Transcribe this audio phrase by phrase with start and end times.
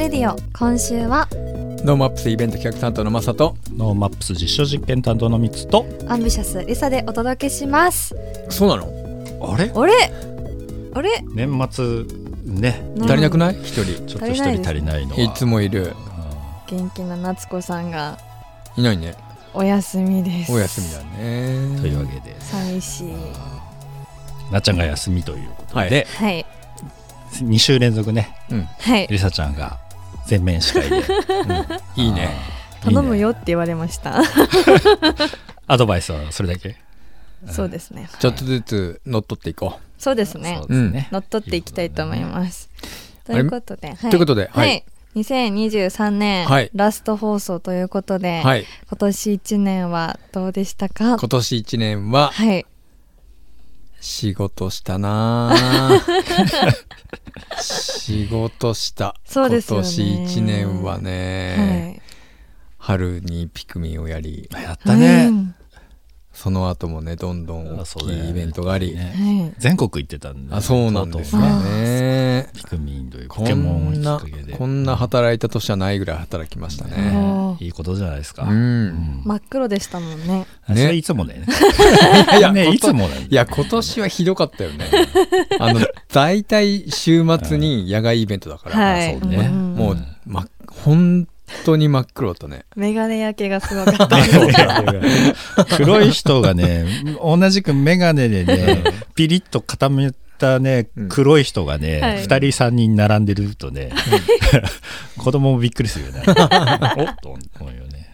[0.00, 0.34] レディオ。
[0.58, 1.28] 今週は。
[1.84, 3.54] ノーマップスイベント企画担当のマサと。
[3.76, 5.84] ノーマップス実証実験担当のミツと。
[6.08, 8.16] アンビシャスリサでお届けします。
[8.48, 8.84] そうなの？
[9.42, 9.70] あれ？
[9.74, 10.10] あれ？
[10.94, 11.22] あれ？
[11.34, 12.04] 年末
[12.46, 12.80] ね。
[12.96, 13.04] うん。
[13.04, 13.56] 足りなくない？
[13.62, 14.06] 一人。
[14.06, 15.20] ちょっと一人足りないのは。
[15.20, 15.92] いつもいる。
[16.66, 18.16] 元気な夏子さんが。
[18.78, 19.14] いないね。
[19.52, 20.52] お休みです。
[20.52, 21.78] お休みだね。
[21.78, 22.34] というわけで。
[22.40, 23.12] 寂しい。
[24.50, 26.46] なっちゃんが休みということで、はい。
[27.34, 28.34] 2週連続ね。
[28.50, 28.64] うん。
[28.64, 29.06] はい。
[29.08, 29.78] りさちゃんが
[30.30, 30.96] 全面司会で。
[31.96, 32.30] いいね。
[32.84, 34.22] 頼むいいねよって言われました。
[35.66, 36.76] アドバイスはそれだけ？
[37.48, 38.08] そうですね。
[38.20, 40.58] ちょっとずつ乗っ取っていこそうですね。
[40.60, 42.70] そうですね、乗っ取っていきたいと思います。
[43.26, 43.32] と。
[43.32, 44.84] いうことで、はということでははい。
[45.16, 46.70] い、2023年、はい。
[46.74, 48.64] ラスト放送ということで、うはい。
[48.88, 51.16] 今年1年はどうでしたか？
[51.18, 52.66] 今年一年ははい
[54.00, 56.74] 仕事したなぁ。
[57.60, 59.14] 仕事した。
[59.24, 59.86] そうですよね。
[59.86, 62.02] 今年一年はね、はい。
[62.78, 65.54] 春にピクミンをやりやったね、うん
[66.40, 69.12] その後もねどんどん大きいイベントがあり、ね。
[69.14, 69.54] はい。
[69.58, 72.48] 全国行ってたんで、あそうなんですね。
[72.54, 77.12] ピクミンというポこケモンをきんなっかけでこんな働いた年はないぐらい働きましたね。
[77.14, 78.86] おーいいことじゃないですか、ううん。
[78.88, 80.46] ん真っ黒でしたもんね。
[80.66, 81.44] それいつもね。
[82.38, 84.86] いやねいつもだよ いや 今年はひどかったよね。
[85.58, 89.18] あの大体週末に野外イベントだから、はい。
[89.20, 89.46] そうね。
[89.48, 89.74] ん。
[89.74, 90.46] もう、ま、
[90.84, 91.28] 本
[91.64, 92.64] 当に真っ黒とね。
[92.76, 94.18] メガネ焼けがすごかった。
[95.76, 96.86] 黒い人がね
[97.22, 98.82] 同じく眼鏡でね
[99.14, 101.08] ピリッと固めたねうん。
[101.08, 102.18] 黒い人がね、はい。
[102.18, 103.90] 2人3人並んでるとね
[105.18, 106.22] 子供もびっくりするよね。
[106.26, 108.12] おっと思うよね。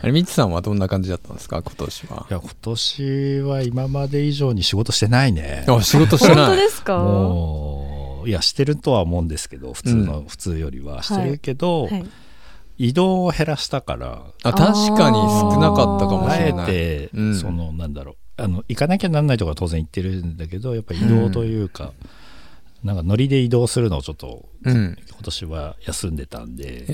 [0.00, 1.62] あれミツさんはどんな感じだったんですか？
[1.62, 2.26] 今年は。
[2.30, 5.64] いや今年は今まで以上に仕事してないね。
[5.68, 6.98] あ仕事して本当ないですか？
[6.98, 12.06] もういやしてるとは思うんですけど普通の、う普通よりはしてるけど、はい
[12.78, 14.22] 移動を減らしたから。
[14.44, 16.66] あ確かに少なかったかもあえしれない。
[16.66, 17.34] て、うん。
[17.34, 18.16] そのなんだろう。
[18.42, 21.92] あの行かなきゃなんないとこは当然行ってるんだけどやっぱ移動というか、
[22.84, 24.96] なんか乗りで移動するのをちょっとうん。
[25.10, 26.86] 今年は休んでたんで、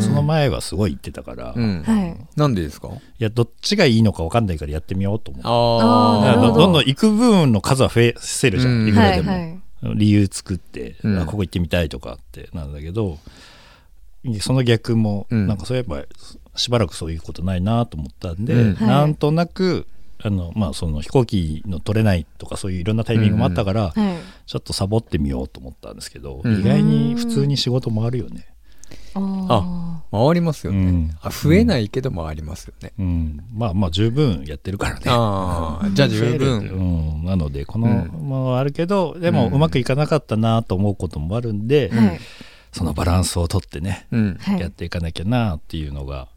[0.00, 2.16] その前はすごい行ってたから、いうん、はい。
[2.36, 2.90] なんでですか？
[3.18, 5.48] やどっちがいいのか分かんないからやってみようと思って。
[5.48, 6.24] ああー。
[6.26, 6.60] なるほど。
[6.60, 9.60] どんどん行く分の数は増えせるじゃん、うんはいいくらでも、はい。
[9.96, 11.18] 理由作って、うん。
[11.18, 13.18] あここ行ってみたいとかってなんだけど
[14.40, 15.46] その逆も、うん。
[15.46, 16.04] なんかそういえば
[16.56, 18.74] しばらくそういうことないなと思ったんで、うん。
[18.74, 18.88] はい。
[18.88, 19.86] なんとなく
[20.22, 23.94] あの、まあ、その飛行機の取れないとかそういういろんなタイミングもあったから、はい。
[24.46, 26.60] ちょっとサボってみようと思ったんですけど、うん。
[26.60, 28.46] 意外に普通に仕事回るよね。
[29.14, 31.10] あ回りますよね、うん。
[31.22, 35.02] あ増えないけど回りますよね、うん、まあまあ十分やってるからね。
[35.06, 36.58] ああじゃあ十分。
[36.58, 37.22] う。
[37.22, 38.28] ん、なのでこのうん。
[38.28, 39.54] ものはあるけど、でもうん。
[39.54, 41.90] うまくいかなかったなと思うこともあるんで、
[42.72, 44.34] そのバランスをとってね、うん。
[44.40, 44.60] はい。
[44.60, 46.28] やっていかなきゃなっていうのが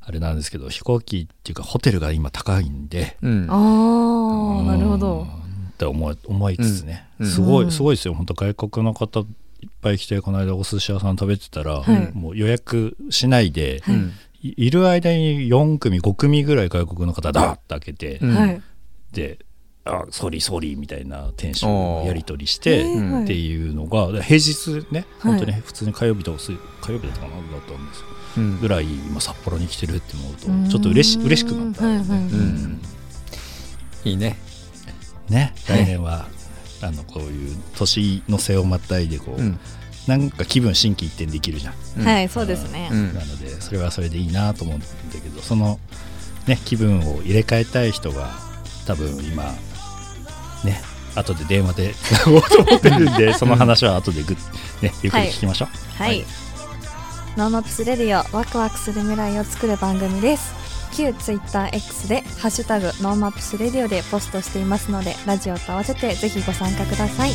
[0.00, 3.46] あれなんですけど飛行機っていうかホテルが今高いんでうん。
[3.48, 5.20] ああなるほど。
[5.20, 5.42] うん
[5.72, 7.26] って思い思いつつね、うん。
[7.26, 8.14] すごうんいすごいですよ。
[8.14, 12.10] 本当外国の方いっぱい来てこの間お寿司屋さん食べてたら、はい。
[12.12, 13.94] もう予約しないで、はい。
[13.94, 14.12] うん
[14.44, 18.34] いいる間に4組5組ぐらい外国の方ダーッと開けて、うん。
[18.34, 18.62] はい。
[19.12, 19.38] で
[19.84, 25.32] 「あソーリーソーリー」みたいなテンションをやり取りしえて、っていうのが平日ねはい。
[25.32, 28.06] 本当に普通に火曜日と火曜日だったかなだったんですよ。
[28.38, 28.60] うん。
[28.60, 30.64] ぐらい今札幌に来てるって思ううん。
[30.64, 32.80] とちょっと嬉し嬉しくなった、はいはいうん。
[34.04, 34.36] いいね。
[35.28, 36.26] ねはい来年は、
[36.82, 39.58] あのこういう年の瀬をまたいでこう、うん。
[40.06, 42.06] なんか気分心機一転できるじゃん、うん。
[42.06, 42.88] はいそうですね。
[42.92, 43.14] うん。
[43.14, 45.78] なのでそれはそれでいいなと思うんだけどその
[46.46, 48.30] ね気分を入れ替えたい人が
[48.86, 49.54] 多分今
[50.64, 50.82] ね
[51.14, 54.36] 後で電話でつなごうと思ってるんで その話は後でぐっ、
[54.80, 56.02] ね、ゆっくり聞きましょう。
[56.02, 56.24] はい、
[57.36, 60.62] ノーマップスレディオワクワクする未来を作る番組です。
[60.92, 67.30] 旧 TwitterX で「ハッシュタグノーマップスレディオ」でポストしていますのでラジオと合わせてぜひご参加ください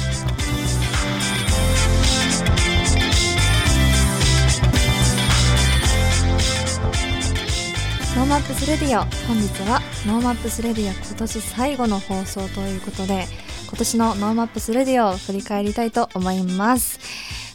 [8.17, 13.27] ノーマップスレディオ本日はノーマップスレディオ今年最後の放送ということで
[13.67, 16.99] 今年のノーマップスレディオを振り返りたいと思います。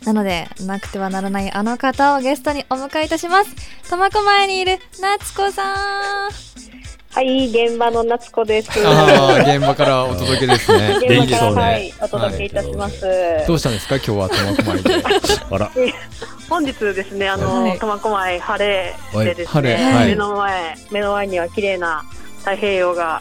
[0.05, 3.57] なのでなくてはならないあの方をゲストにお迎えいたします。
[3.91, 6.82] 苫小牧にいる夏子さん。
[7.13, 8.71] はい、現場の夏子です。
[8.87, 10.97] ああ現場からお届けですね。
[11.07, 11.63] 元気そうね。
[11.63, 13.03] はい、お届けいたします。
[13.47, 13.97] どうしたんですか？
[13.97, 14.95] 今日は苫小牧で。
[15.51, 15.71] あ ら
[16.49, 17.79] 本日ですね、あの、はい。
[17.79, 18.95] 苫小牧晴れ
[19.25, 22.03] でですね、目の前、目の前には綺麗な
[22.39, 23.21] 太平洋が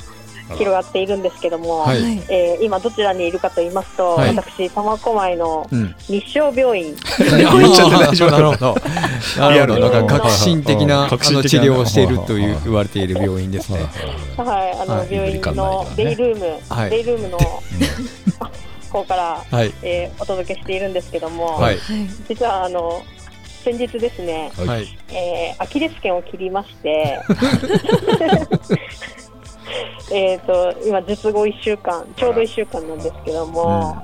[0.58, 2.02] 広がっているんですけども、はい。
[2.02, 4.36] はいえー今どちらにいるかと言いますと、はい。
[4.36, 5.96] 私苫小牧のうん。
[6.00, 6.96] 日照病院。
[6.96, 6.98] 言っ
[7.76, 8.76] ちゃって大丈夫なるほど。
[9.38, 11.60] ななんか革新的なあ革新的な。
[11.60, 13.80] の治療をしているという言われている病院ですね。
[14.38, 14.72] はい。
[14.80, 15.08] あの、はい。
[15.14, 16.90] 病院のデイルーム、はい。
[16.90, 17.38] デイルームの
[18.92, 19.74] 方から、はい。
[19.84, 21.62] えーお届けしているんですけども、はい。
[21.62, 21.78] はい
[22.28, 23.02] 実はあの
[23.64, 24.98] 先日ですね、はいはい。
[25.10, 27.20] えーアキレス腱を切りまして
[30.12, 33.98] えっと今術後1週間ちょうど1週間なんですけども、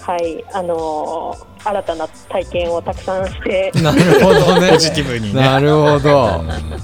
[0.00, 3.72] はいあのー新たな体験をたくさんして。
[3.80, 4.72] なるほどね。
[4.72, 4.76] ポ。
[4.76, 5.40] ジティブにね。
[5.40, 6.40] なるほど。
[6.40, 6.42] う。
[6.42, 6.78] ん。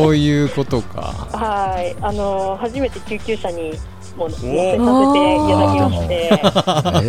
[0.00, 1.12] そういうことか。
[1.30, 3.74] はいあのー初めて救急車に
[4.16, 6.30] もう乗せさせていただきまして。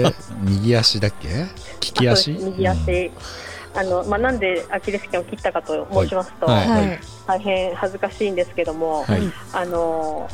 [0.11, 1.29] え右足だっけ？
[1.29, 1.45] 利
[1.93, 2.31] き足？
[2.31, 3.11] 右足、
[3.75, 6.67] あのまあ、なんでアキレス腱を切ったかと申しますと、はい。
[6.67, 6.99] はい。
[7.27, 9.21] 大変恥ずかしいんですけども、はい。
[9.53, 10.29] あの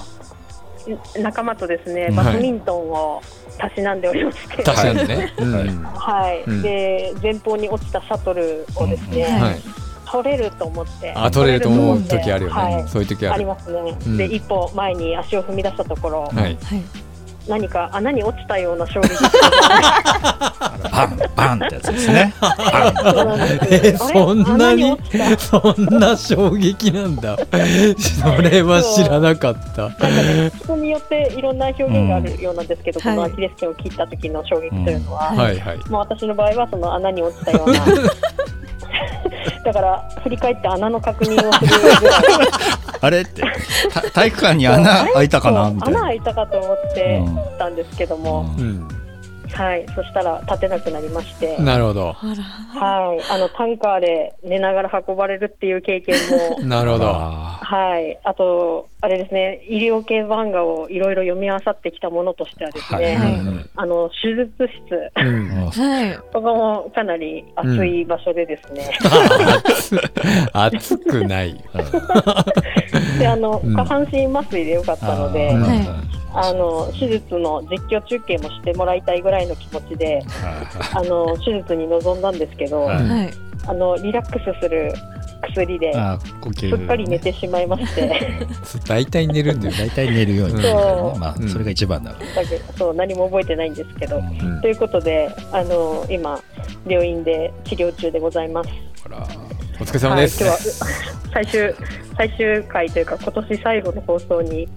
[1.19, 2.15] ん仲間とですねうん。
[2.15, 3.21] バドミントンを
[3.57, 5.33] たしなんでおりまして、確かにね。
[5.37, 5.83] うん。
[5.83, 6.61] はい。
[6.61, 9.59] で前方に落ちたシャトルをですね、うんはい。
[10.05, 11.13] 取れると思って。
[11.15, 12.61] あ、取れると思う時あるよね。
[12.61, 12.87] はい。
[12.87, 13.35] そういう時ある。
[13.35, 14.17] ありますね、うん。
[14.17, 16.57] で一歩前に足を踏み出したところ、はい。
[17.51, 19.09] はい何か穴に落ちたような衝撃。
[20.91, 22.33] バンバンってやつですね。
[24.13, 24.97] そんな穴に
[25.37, 27.37] そんな衝撃なんだ。
[27.37, 29.89] それは知らなかった。
[30.63, 33.03] 人によっていろんな表現があるようなんですけど、うん。
[33.03, 35.59] このはいアキレス腱を切った時の衝撃というのは、うんはい。
[35.59, 35.77] はい。
[35.89, 37.79] まあ、私の場合はその穴に落ちたような
[39.65, 42.21] だから振り返って穴の確認をするぐらい
[43.01, 43.41] あれって
[43.93, 45.99] た体育館に穴開いたかなみたいな。
[45.99, 49.00] 穴開いたかと思ってうんたんですけども、ううんん。
[49.53, 52.13] はい、そしたら立てなくなりまして、なるほど。
[52.13, 56.15] はい、あのタンカーで寝ながら運ばれるっていう経験
[56.59, 56.59] も。
[56.67, 57.09] なるほど。
[57.09, 63.33] あはい、あと、あれですね、医療系漫画をいろいろ読み漁ってきたものとしてはですね、はい。
[63.39, 65.69] うんあの手術室、うん。
[65.69, 68.91] ーはいここもかなり暑い場所でですね、
[70.53, 71.55] 熱くない。
[71.55, 71.61] よ。
[73.17, 73.73] であのうん。
[73.73, 75.61] 下半身麻酔でよかったので、うん。
[75.63, 80.23] はいあの手術の実況中継もしてもらいたいぐらいの気持ちで、
[80.93, 83.07] あの手術に臨んだんですけど、はい。
[83.07, 83.33] はい
[83.67, 84.91] あのリラックスする
[85.43, 88.11] 薬で、すっかり寝てしまいまして、
[88.87, 89.71] 大体寝るんだよ。
[89.71, 89.79] ね。
[89.79, 90.61] 大体寝るようにそう。
[91.13, 91.19] ね。
[91.19, 91.49] まあうん。
[91.49, 92.75] それが一番だから。
[92.77, 94.17] そう何も覚えてないんですけど。
[94.17, 94.55] うん。
[94.55, 96.39] うんということで、あの今、
[96.87, 98.69] 病院で治療中でございます。
[99.03, 99.27] ほら。
[99.79, 100.43] お疲れ様です。
[100.43, 100.85] はい、今日は
[101.33, 101.73] 最終
[102.17, 104.67] 最終回というか、今年最後の放送に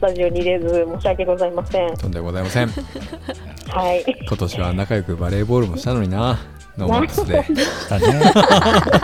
[0.00, 1.94] スタジオに入れず申し訳ございません。
[1.94, 2.68] とんでもございません。
[2.68, 4.02] はい。
[4.26, 6.38] 今年は仲良くバレーボールもしたのにな。
[6.78, 7.44] ノーマップスで。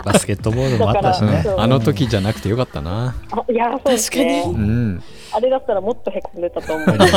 [0.03, 3.13] バスケットボールもあったしねうあの時じゃなくてよかったな。
[3.29, 4.55] あいや、そうですね確。
[4.55, 5.03] うん。
[5.33, 7.13] あれだったらもっとへこんでたと思います。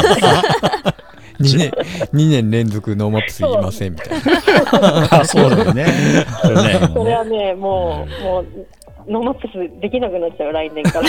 [1.40, 1.72] 2年、
[2.12, 5.08] 二年連続ノーマップスいませんみたいな。
[5.20, 5.86] あそうだよね
[6.42, 8.46] それねそれはね、もう、もう、
[9.08, 11.08] ノーマップスできなくなっちゃう、来年から。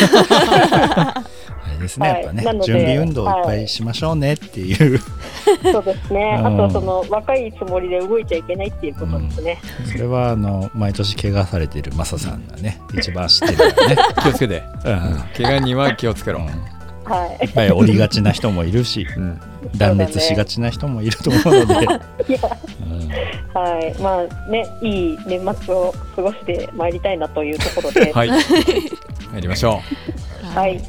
[1.64, 5.00] あれですね、はいやっぱね準備運動をいっぱいしましょうねっていう、
[5.72, 6.38] そうですね。
[6.40, 9.60] うんあと、その、若いつもりで動いちゃいけないっていうことですね。
[9.92, 13.74] それはあの毎年怪我されてるマサさんがね一番知ってるよね、
[14.22, 14.64] 気をつけて。
[14.86, 16.42] うん怪我には気をつけろ。
[17.06, 17.46] はい。
[17.46, 19.40] いっぱい折りがちな人もいるし うん。
[19.78, 21.86] 断裂しがちな人もいると思うので、
[22.28, 22.40] いや。
[22.82, 23.62] うん。
[23.62, 28.30] はい、まあね、いい年末を過ごしてまいりたいなというところで、はい。
[29.32, 29.82] 入りましょ
[30.54, 30.82] はい、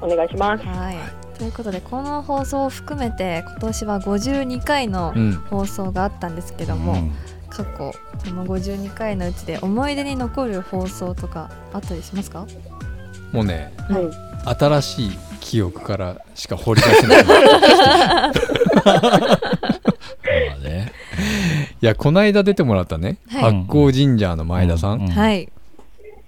[0.00, 0.64] お願いします。
[0.64, 0.96] はい。
[1.38, 5.12] ということでこの放送を含めて今年は52回の。
[5.50, 7.12] 放送があったんですけども、うん。
[7.50, 7.94] 過去こ
[8.30, 12.46] の52回のうちで思い出に残る放送とかあったりしますか？
[13.32, 14.02] もうね、はい。
[14.02, 14.12] うん
[14.44, 17.24] 新しい記憶からしか掘り出せない。
[17.24, 17.34] ま
[20.54, 20.92] あね。
[21.82, 23.52] いや、こないだ出てもらったね、はい。
[23.52, 25.00] 八甲神社の前田さん。
[25.00, 25.48] うんはい。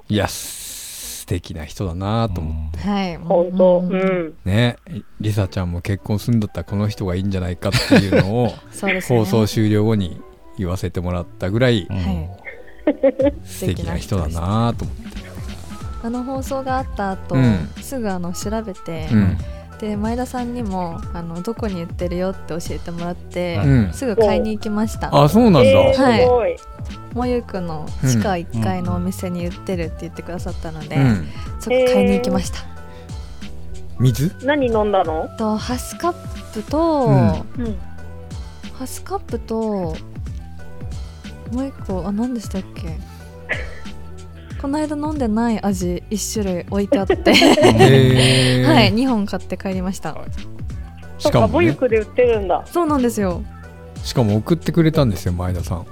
[0.08, 2.78] いや、素敵な人だなと思って。
[2.88, 3.16] はい。
[3.16, 3.96] 本当、ううん。
[4.28, 4.76] ん、ね。
[5.20, 8.46] りさちゃんも結婚するんだったらこの人がいいんじゃないかっていうのを
[8.86, 9.00] ね。
[9.08, 10.20] 放送終了後に
[10.58, 12.28] 言わせてもらったぐらいうんはい。
[13.46, 15.03] 素敵な人だなと思って。
[16.04, 19.38] あの放送があった後、うんすぐあの調べて、うん。
[19.80, 25.60] で前田さんにもあのどこに売ってるよって教えてもらって、うんすぐ買いに行きましたあ、そうなんだ。
[25.62, 26.56] えー、はい。
[27.14, 31.28] もゆくの地下1階のお店に売ってるって言ってくださったので、うん。
[31.58, 32.58] そこ買いに行きました、
[33.98, 34.30] 水？
[34.44, 35.28] 何飲んだの？
[35.38, 36.14] とハスカッ
[36.52, 37.08] プと、
[38.74, 39.56] ハスカップと
[41.52, 42.98] もう一個あ何でしたっけ？
[44.64, 47.14] この間飲んでない味1種類置いてあって。
[47.34, 50.16] はい2本買って帰りました。
[51.18, 51.52] しかもね。
[51.52, 52.64] ボユクで売ってるんだ。
[52.64, 53.42] そうなんですよ。
[54.02, 55.86] しかも送ってくれたんですよ前田さん。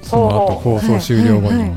[0.00, 1.58] その後放送終了後に。
[1.60, 1.76] はいは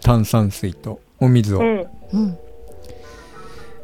[0.00, 1.58] 炭酸水とお水を。
[1.58, 1.86] うん。
[2.14, 2.38] うん。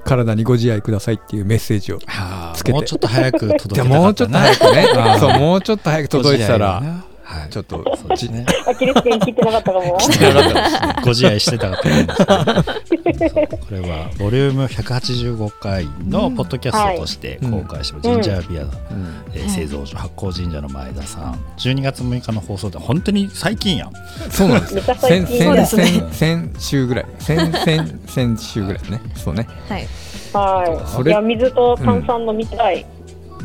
[0.05, 2.78] 体にご自愛くださいっていうメッセージをはあつけて。
[2.78, 4.40] もうちょっと早く届けじゃたかったな。
[4.40, 5.19] あもうちょっと早くね。
[5.21, 6.83] そうもうちょっと早く届いてたら
[7.26, 7.50] はい。
[7.50, 8.47] ちょっとそうですね。
[8.68, 9.99] アキレス腱切ってなかったかも。
[10.00, 18.71] してなかったですねご自愛してたかと思うんですこれはボリューム185回のポッドキャストとして公開してます、うんジンジャービア、うん。
[19.35, 21.38] えー製造所発酵神社の前田さん。
[21.59, 23.92] 12月6日の放送で本当に最近やん。
[24.30, 24.76] そうなんです。
[24.76, 25.85] よ先近先そうですね。
[25.85, 27.06] 先先週ぐらい。
[27.18, 29.00] 先先先週ぐらいね。
[29.16, 29.49] そうね。
[29.68, 29.88] はい。
[30.33, 30.90] はい。
[30.90, 32.87] それいや、水と炭酸飲みたい。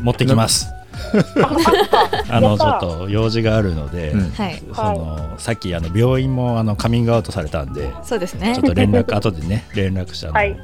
[0.00, 0.66] 持ってきます
[2.28, 4.30] あのちょっと用事があるので、うん。
[4.30, 4.62] はい。
[4.74, 8.54] そのさっきあの病院もあのカミングアウトされたんでそうですね。
[8.54, 10.56] ちょっと連絡後でね 連絡したの、はい。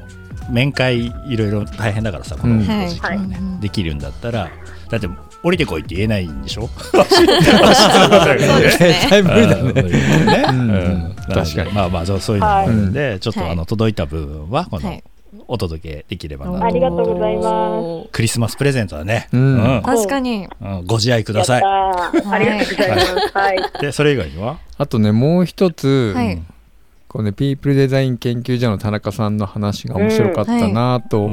[0.49, 2.61] 面会いろいろ大変だからさこのうん。
[2.61, 3.61] 時期はね、はい。
[3.61, 4.49] できるんだったら
[4.89, 5.07] だって
[5.41, 6.67] 降りてこいって言えないんでしょ？
[6.91, 8.89] そうですね。
[8.93, 9.55] 絶対無理だね。
[9.55, 9.91] あー無理。
[9.91, 9.97] だ
[10.37, 10.45] ね。
[10.49, 10.69] うん。
[10.71, 11.15] うん。
[11.33, 11.71] 確かに。
[11.71, 13.49] まあまあそうそういうのもあるんで、ちょっとはい。
[13.51, 15.03] あの届いた部分はこのはい
[15.49, 16.59] お届けできればな。
[16.59, 18.09] と、ありがとうございます。
[18.11, 19.77] クリスマスプレゼントだね、うん。
[19.77, 19.81] うん。
[19.81, 20.47] 確かに。
[20.61, 20.85] うん。
[20.85, 21.61] ご自愛ください。
[21.61, 22.31] ー。
[22.31, 23.37] ありがとうございます。
[23.37, 23.57] はい。
[23.81, 24.59] でそれ以外には？
[24.77, 26.41] あとねもう一つ、はい
[27.09, 31.27] こうねピープルデザイン研究所の田中さんの話が面白かったなと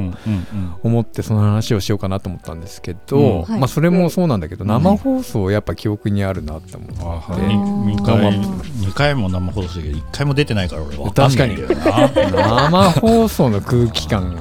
[0.81, 3.59] 思ってその話をしようかなと思ったんですけど、うんはい。
[3.59, 4.69] まあそれもそうなんだけど、うん。
[4.69, 7.85] 生放送やっぱ記憶にあるなって思あって、にうん。
[7.95, 14.35] 二回生二回も生放送してるけど一回も出てないから俺わかんないんだよな生放送の空気感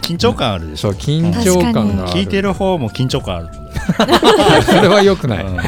[0.00, 0.92] 緊張感あるでしょ。
[0.94, 2.12] 緊張感がある。
[2.12, 3.70] 聞いてる方も緊張感あるもんね
[4.64, 5.58] それは良くない、うん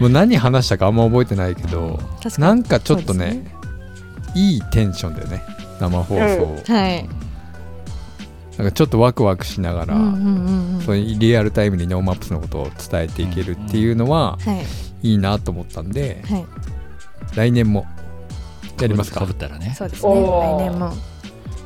[0.00, 1.98] もう何話したかあんま覚えてないけど
[2.38, 5.42] なんかちょっとねそうですいいテンションだよね
[5.80, 7.08] 生放送、はい。
[8.58, 10.80] なんかちょっとワクワクしながら、うんうんうんうん。
[10.82, 14.54] そういうリアルタイムにノーマップスのことを伝えていけるっていうのはは
[15.02, 15.08] い。
[15.08, 16.46] いいなと思ったんで、はい。
[17.36, 17.86] 来年も
[18.80, 19.20] やりますか？
[19.20, 19.74] かぶったらね。
[19.78, 20.12] そうですね。
[20.12, 20.92] 来年も。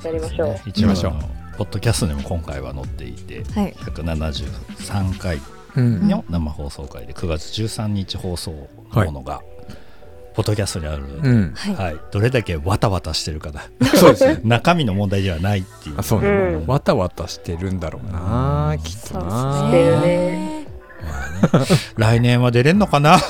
[0.05, 0.61] やりましょう。
[0.67, 1.13] 一応ましょう
[1.57, 5.43] ポッドキャストでも今回は載っていてはい173回うん
[5.77, 9.43] の生放送回で9月13日放送のものが
[10.35, 11.53] ポッドキャストにあるので、うん。
[11.55, 11.75] はい。
[11.75, 13.69] はい、どれだけわたわたしてるかだ。
[13.95, 14.41] そうですね。
[14.45, 15.97] 中身の問題ではないっていう。
[15.99, 16.67] あそうね、うん。
[16.67, 20.67] わたわたしてるんだろうなきっとそうなしてるですねね。
[21.03, 21.67] まあね。
[21.97, 23.19] 来年は出れんのかな？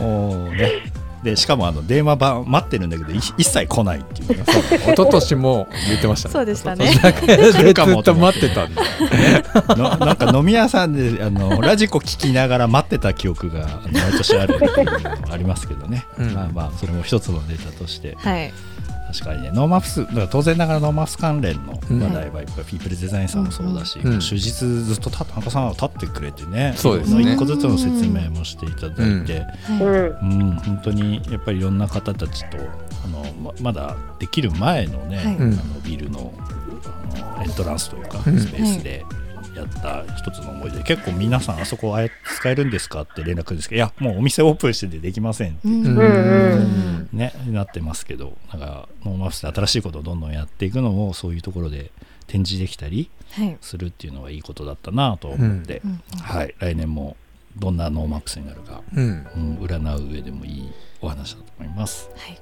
[0.00, 0.82] もうね
[1.22, 4.44] でしかもあの電話番待ってるんだけどい一切来ないっていうね。
[4.46, 6.32] 一昨年も言ってましたね。
[6.32, 6.90] そうでしたね。
[6.90, 8.82] 居酒屋でずっと待ってたんだ
[9.76, 16.34] のなんか飲み屋さんであのラジコ聞きながら待ってた記憶が毎年あるっていうのもありますけどね、うん。
[16.34, 18.16] まあまあそれも一つのデータとして。
[18.16, 18.52] はい
[19.12, 19.50] 確かにね。
[19.52, 22.02] ノーマップスだから当然ながらノーマプス関連のうん。
[22.02, 24.12] 話題はいっぱいピープルデザインさんもそうだし、うん。
[24.12, 27.32] うん終日ずっと田中さんは立ってくれてねそうですね。
[27.32, 29.46] 一個ずつの説明もしていただいて、
[29.80, 30.26] うはい。
[30.26, 30.40] ん。
[30.40, 35.26] うん、本当にやっぱりいろんな方たちとあのままだできる前のね、はい。
[35.36, 36.32] あのビルの
[37.14, 38.38] あのエントランスというか、うん。
[38.38, 39.04] スペースで
[39.58, 45.68] やった一つの思い出、結構皆さんあそこあえ使えるんですかって連絡ですけどいやもうお店オープンしててできませんって、
[47.12, 51.90] ねなってますけどなんかノーマップスで新しいことをどんどんやっていくのをそういうところで
[52.26, 53.58] 展示できたりはい。
[53.60, 57.16] するっていうのはいいことだったなと思って、うんはい、来年も
[57.56, 59.26] どんなノーマップスになるかうん。
[59.36, 62.08] うん、占う上でもいいお話だと思います。
[62.16, 62.38] はい。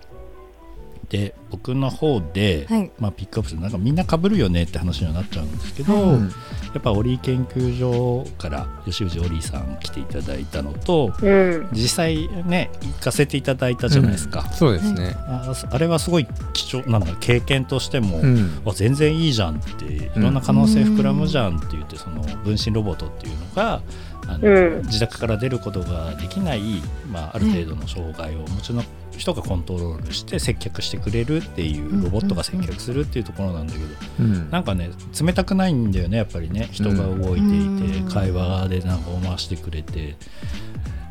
[1.09, 2.91] で僕の方で、はい。
[2.99, 3.61] まあ、ピックアップする。
[3.61, 6.33] なんかみんな被るよねって話にはなっちゃうんですけど、はいうん
[6.77, 11.69] やっぱオリー研究所から吉藤オリーさん来ていただいたのとうん。
[11.73, 18.61] 実際ね行かせていただいたじゃないですか、そうですね、ああれはすごい貴重なんだ経験としても、うん。
[18.65, 23.81] わ全然いいじゃんっていろんな可能性膨らむじゃんって言ってその分身ロボットっていうのが
[24.29, 24.83] あの、うん。
[24.87, 28.83] 自宅から出ることができない、まあ、ある程度の障害をお持ちの
[29.17, 33.85] 人がコントロールして接客してくれるっていうロボットが接客するっていうところなんだけど
[34.21, 34.51] うん。
[34.51, 34.91] なんかね
[35.21, 36.69] 冷たくないんだよねやっぱりね。
[36.73, 38.09] 人が動いていてうん。
[38.09, 40.17] 会話でなんかを回してくれて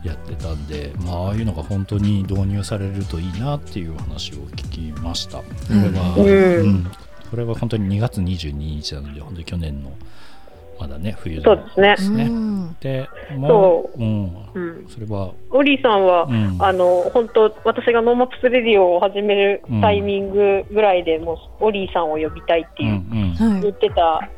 [0.04, 5.40] やってたんで、まあああいうのが本当に導入されるといいなっていう話を聞きました。
[5.40, 6.26] これは、うん。
[6.26, 6.92] うん。
[7.32, 9.94] これは本当に2月22日なので本当に去年の
[10.80, 11.90] まだね冬のそうですね。
[11.90, 12.24] ですね。
[12.26, 12.32] うう、
[13.98, 14.88] うん、うん。
[14.90, 23.62] それは、オリーさんは、うん、あの本当、私がノーマップスレディオを始めるタイミングぐらいでもう、オリーさんを呼びたいってうんいう、うんはい。
[23.62, 24.30] 言ってた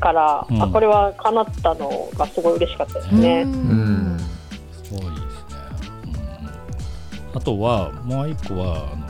[0.00, 0.62] から、うん。
[0.62, 3.44] あこれは叶ったのがすごい嬉しかったですうね。
[3.44, 4.18] ん。
[4.72, 5.10] すごいですね。
[7.32, 9.04] うん、あとはもう一個はあの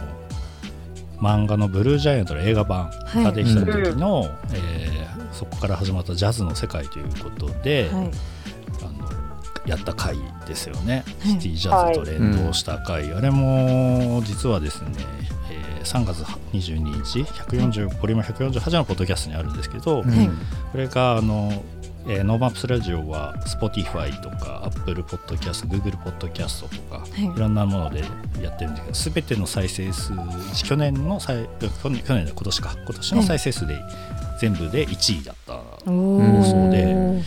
[1.20, 8.10] 漫画の「ブルージャイアント」の映画版はいができた時の、えーそこから始まったジャズの世界ということで、はい。
[8.82, 9.04] あの
[9.66, 11.32] やった回ですよね、はい。
[11.32, 14.90] シティジャズと連動した回、あれも実はですね、
[15.50, 16.22] えー3月
[16.54, 20.08] 22日140ボリューム148のポッドキャストにあるんですけど、こ
[20.78, 21.62] れがあの、
[22.06, 27.24] えーノーマップスラジオは Spotify とか Apple Podcast、Google Podcast とか、い。
[27.24, 28.02] い、ろんなもので
[28.42, 30.12] やってるんですけど、すべての再生数、
[30.64, 31.48] 去年の再
[31.82, 33.78] 去年去年の今年か、今年の再生数で
[34.44, 35.54] 全部で1位だった。
[35.90, 37.22] お放送でー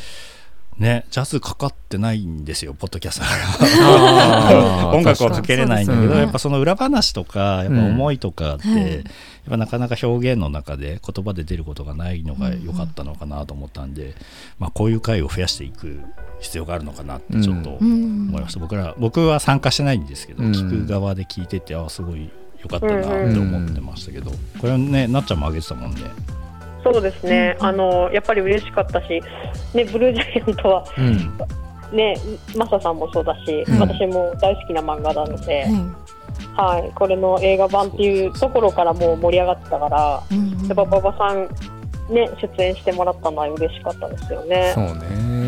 [0.77, 3.25] ね、ジャズかかってないんですよ、ポッドキャスト
[4.95, 8.77] 音楽はかけれないんだけど、ねやっぱその裏話とか、やっぱ思いとかって、うん。
[8.77, 9.03] やっ
[9.49, 14.13] ぱなかなか表現の中で言葉で出ることがないのが良かったのかなと思ったんで、
[14.59, 15.99] まあ、こういう回を増やしていく
[16.41, 18.27] 必要があるのかなってちょっとうん。
[18.29, 20.51] 思いました、僕ら僕は参加してないんですけど、うん。
[20.51, 22.29] 聞く側で聞いててあすごい
[22.61, 26.01] 良かったなって思ってましたけど、これねなっちゃんもあげてたもんね
[26.93, 27.65] そうですね、うん。
[27.65, 29.21] あのやっぱり嬉しかったし、
[29.73, 31.37] ね、ブルージャイアントは、うん。
[31.95, 32.17] ね、
[32.55, 33.79] マサさんもそうだし、うん。
[33.79, 35.65] 私も大好きな漫画なので、
[36.55, 40.67] ははい、これの映画版っていうところからもう盛り上がってたから、いうん。
[40.67, 41.47] やっぱ馬場さん、
[42.13, 44.71] ね、出演してもらったのは嬉しかったですよね。
[44.73, 45.47] そうね。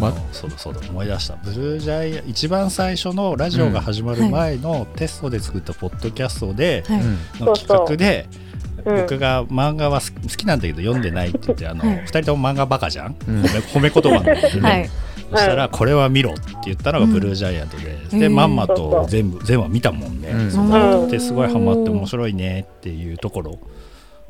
[0.00, 1.36] まそうだそうだ思い出した。
[1.36, 7.00] ブルージャイアン一番最初のラジオが始まる前のテストで作ったポッドキャストで、はい。
[7.00, 8.45] うんの企画でうん
[8.86, 12.04] 僕が漫画は好きなんだけど読んでないって言ってあの、はい。
[12.04, 13.42] 2人とも漫画バカじゃん、うん。
[13.42, 14.90] 褒め褒め言葉なんだけど、はい。
[15.30, 18.18] そしたら「これは見ろ」って言ったのがブルージャイアントで、うん。
[18.20, 20.50] でまんまと全部全話見たもんね、うん。
[20.50, 21.10] そこうん。
[21.10, 23.58] ですごいハマって面白いねっていうところ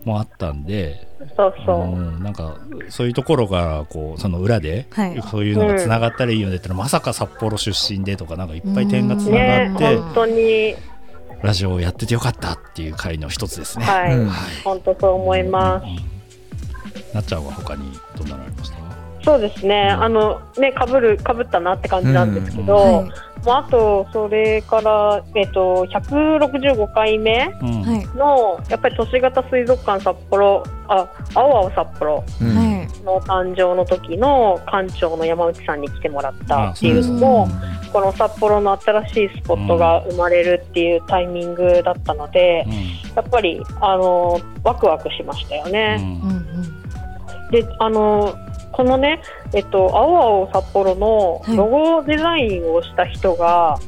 [0.04, 2.56] もあったんで、そうそう、うん、なんか
[2.88, 5.22] そういうところがこうその裏で、はい。
[5.30, 10.76] そういうのがつながったらいいよねってのはまさか札幌出身でとかなんかいっぱい点がつなねがって、本当に、
[11.42, 13.84] ラジオをやっててよかったっていう回の一つですね。
[13.84, 14.30] はい、うん
[14.64, 15.84] 本当そう思います。
[15.84, 15.96] うん
[17.14, 18.76] なっちゃんは他にどんなのありました？
[19.26, 22.92] そうですね、あのね、かぶる、かぶったなって感じなんですけど、はい。
[22.94, 23.10] もう
[23.48, 27.82] あと、それから、えっと、165回目うん。
[28.68, 32.24] やっぱり都市型水族館札幌、あ、青青札幌
[33.04, 37.48] の誕生の時の館長の山内さんに来てもらったっていうのあも、
[37.92, 42.64] この札幌の新しいスポットが生まれるっていうタイミングだったので、
[43.16, 45.72] やっぱり、あの、ワクワクしましたようん。
[45.72, 45.96] ね。
[46.22, 47.50] うんうん。
[47.50, 48.32] で、あの、
[48.76, 49.22] このね、
[49.54, 51.56] えっと、青青札幌のはい。
[51.56, 53.78] ロゴデザインをした人が、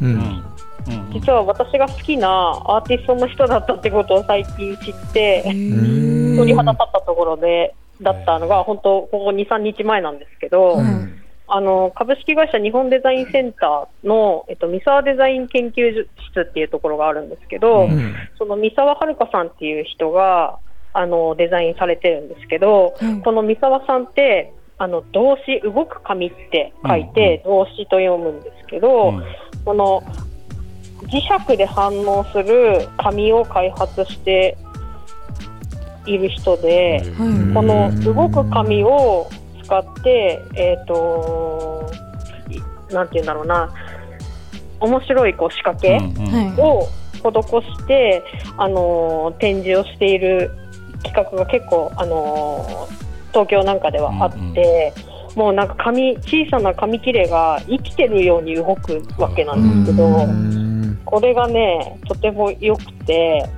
[1.12, 2.28] 実は私が好きな
[2.64, 11.14] アーティストの人だったってことを最近知って、ん鳥肌立ったところで、だったのが、本当、ここ2、3日前なんですけど、うん
[11.50, 18.14] あの、株式会社日本デザインセンターの、えっと、三沢デザイン研究室っていうところがあるんですけど、うん。
[18.36, 20.58] その三沢遥さんっていう人が、
[20.92, 23.22] あの、デザインされてるんですけど、はい。
[23.22, 29.24] この三沢さんって、あの、動詞、動く紙って書いて、動詞と読むんですけど、うん。
[29.64, 30.02] この、
[31.08, 34.56] 磁石で反応する紙を開発して
[36.06, 39.28] いる人で、はいこの動く紙を
[39.64, 41.90] 使って、えっ、と、
[42.50, 43.70] いなんて言うんだろうな、
[44.80, 46.32] 面白いこう仕掛けうんうん。
[46.32, 46.60] はい。
[46.60, 48.22] を施して、
[48.56, 50.52] あのー展示をしている
[51.02, 54.92] 企画が結構、あのー東京なんかではあって、
[55.34, 60.98] もうなんか紙、小さな紙切れが生きてるように動くわけなんですけど、うん。
[61.04, 63.48] これがね、とても良くて、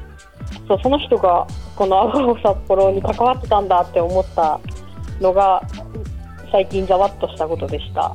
[0.69, 4.61] そうその人がこの青青札幌に関わってたんだって思った
[5.21, 5.63] のが、
[6.53, 8.15] 最近ざわっとしたことでした。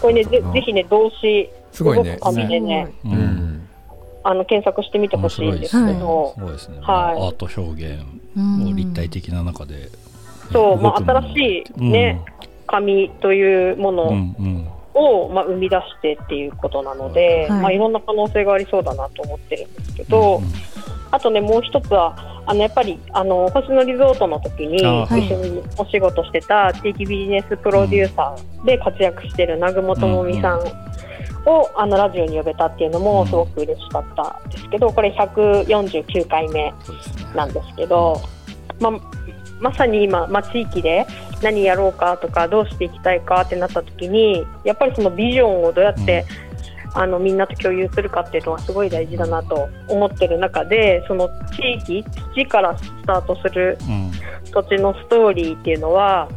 [0.00, 2.12] これね、ぜぜひね、動詞、すごいね。
[2.12, 3.59] 動く紙でね、ううんん
[4.22, 7.20] あの検索してみてほしいんですけ面ど、ですね、はい。
[7.22, 8.04] アート表現
[8.36, 9.88] うんを立体的な中で、
[10.52, 12.20] そう、まあ、新しいね、
[12.66, 14.68] 紙というもうんのうん。
[14.92, 17.62] を、まあ、生み出してっていうことなので、はい。
[17.62, 20.42] まあ、いろんな可能性がありそうだなと思ってるんですけど、
[21.10, 30.60] あとね、もう一つは、あのやっぱりあの星野リゾートの時に一緒にお仕事してた地域ビジネスプロデューサーで活躍してる南雲智美さん
[31.46, 36.72] をあのラジオに呼べたっていうのもすごく嬉しかったんですけど、これ149回目
[37.34, 38.20] なんですけど、
[38.80, 38.90] ま
[39.60, 41.06] まさに今、まあ、地域で
[41.42, 46.24] 何やろうかとかどうしていきたいかってなった時にやっぱりそのビジョンをどうやって、
[46.94, 54.10] あのみんなと共有するかっていうのはすごい大事だなと思ってる中でその地域土からスタートするうん。
[54.52, 56.28] 土地のストーリーっていうのは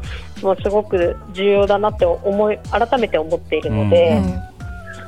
[0.44, 4.32] もうすごく重要だなって思い改めて思っているので、うん。
[4.32, 4.53] はい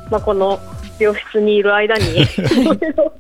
[0.10, 0.60] まあ、この
[1.00, 2.26] 病室にいる間に い
[2.64, 3.14] ろいろ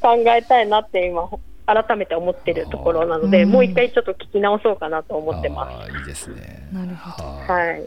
[0.00, 1.28] 考えたいなって今
[1.66, 3.50] 改めて思ってるところなので、うん。
[3.50, 6.68] もう一回ちょっと聞き直そうかなと思ってまあーいいですね。
[6.72, 7.28] なるほど。
[7.28, 7.86] はい。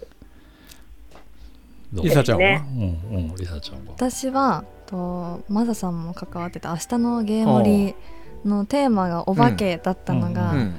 [1.94, 2.64] リサちゃんは、ね。
[3.12, 3.94] うんうんリサちゃんは？
[3.96, 7.96] 私はとマサさんも関わってた明日のゲームリ
[8.46, 10.76] のテーマがお化けだったのが、うん、うん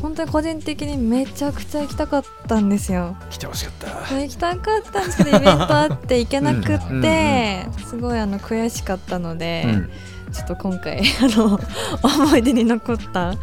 [0.00, 3.16] 本当に個人的にめちゃくちゃ行きたかったんですよ。
[3.30, 3.74] 来てほしかっ
[4.08, 4.20] た。
[4.20, 9.90] 行きたかったんですけどイベントあって行けなくうんって、すごいあの悔しかったので、うん。
[10.32, 11.02] ちょっと今回あ
[11.38, 11.58] の
[12.02, 13.34] 思い出に残った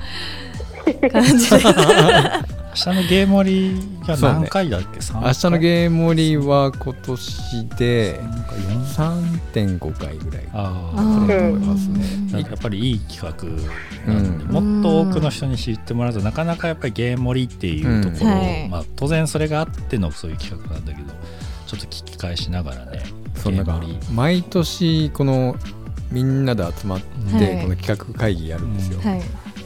[1.12, 1.58] 感じで
[2.76, 8.84] 明日のゲームリが何回だっけ、三明日のゲーム盛りは今年でなんか四
[9.80, 12.06] 3.5回ぐらいあだとー思いますね。
[12.34, 12.40] うん。
[12.40, 14.52] やっぱりいい企画なんで、うん。
[14.52, 18.40] もっと多くの人に知ってもらうとなかなかやっぱりゲーム盛りっていうところを、うん。
[18.40, 18.70] はい。
[18.70, 21.14] まあ、当然それがあってのそういう企画なんだけど
[21.68, 23.04] ちょっと聞き返しながらね
[23.36, 24.14] そんなかゲーム盛り。
[24.16, 25.56] 毎年この
[26.12, 27.62] みんなで集まってはい。
[27.62, 29.22] この企画会議やるんですよ、はい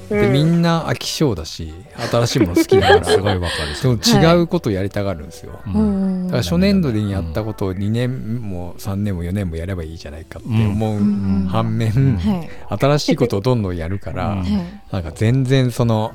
[0.10, 1.74] でみんな飽き性だし
[2.12, 3.76] 新しいもの好きだから すごいわかる。
[3.76, 12.80] その違うことをやりたがるんですよ、ううんんだから初年度にやったことを2年も3年も4年もやればいいじゃないかって思ううん反面、はい。
[12.80, 14.40] 新しいことをどんどんやるから、うん。
[14.40, 14.48] はい。
[14.92, 16.14] なんか全然その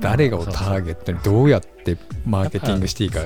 [0.00, 1.96] 誰がをターゲットにどうやって
[2.26, 3.20] マーケティングしていいか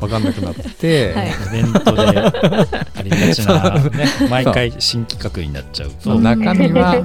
[0.00, 1.28] 分かんなくなって、はい。
[1.28, 5.94] イベントでありがちな、 ね、毎回新企画になっちゃうと。
[6.00, 6.20] そう。
[6.20, 7.04] 中身は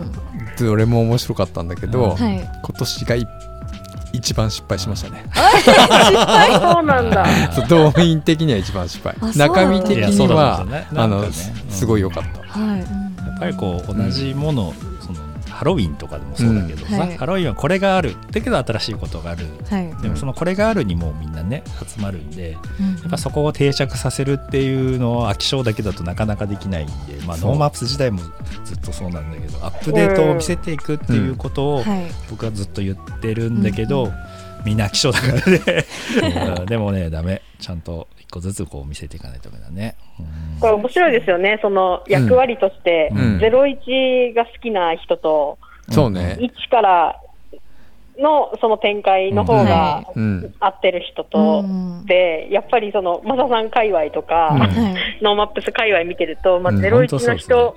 [0.66, 2.40] どれも面白かったんだけど、はい。
[2.40, 3.28] 今年がい
[4.12, 5.26] 一番失敗しましたね。
[5.34, 7.26] そうなんだ。
[7.70, 9.16] 動員的には一番失敗。
[9.36, 10.88] 中身的には、だね。
[10.96, 11.30] あのね
[11.70, 12.60] すごい良かった。
[12.60, 12.80] はい。
[12.80, 15.20] やっぱりこう同じもの、その
[15.60, 17.00] ハロウィンとかでもそうだけどさ、うん。
[17.02, 17.18] はい。
[17.18, 19.46] ハロウィンはこれがあるだけど新しいことがある。
[19.70, 20.02] はい。
[20.02, 22.58] でもそのこれがあるにもみんなね集まるんでや
[23.08, 26.94] っぱそこを定着させるっていうのを飽き性だけだとなかなかできないんで、
[27.28, 28.22] まあ、ノーマップス時代も
[28.64, 32.06] ずっとそうなんだけどアップデートを見せていくっていうことをはい。
[32.30, 34.14] 僕はずっと言ってるんだけど、うん
[34.66, 35.86] みんな飽き性だからね。
[36.60, 36.66] うん。
[36.66, 37.42] でもねダメ。
[37.60, 40.60] ちゃんと一個ずつこう見せていかないとダメだね、うん。
[40.60, 41.60] これ面白いですよね。
[41.62, 43.38] その役割として、うん。
[43.38, 45.58] 01が好きな人と、
[45.90, 46.38] そうね。
[46.40, 47.22] 1から
[48.18, 50.54] のその展開の方がうん。
[50.60, 52.06] 合ってる人と、うん。
[52.06, 54.56] で、やっぱりその、マサさん界隈とか、
[55.22, 56.80] ノーマップス界隈見てると、まあ、うん。
[56.82, 57.76] 01の人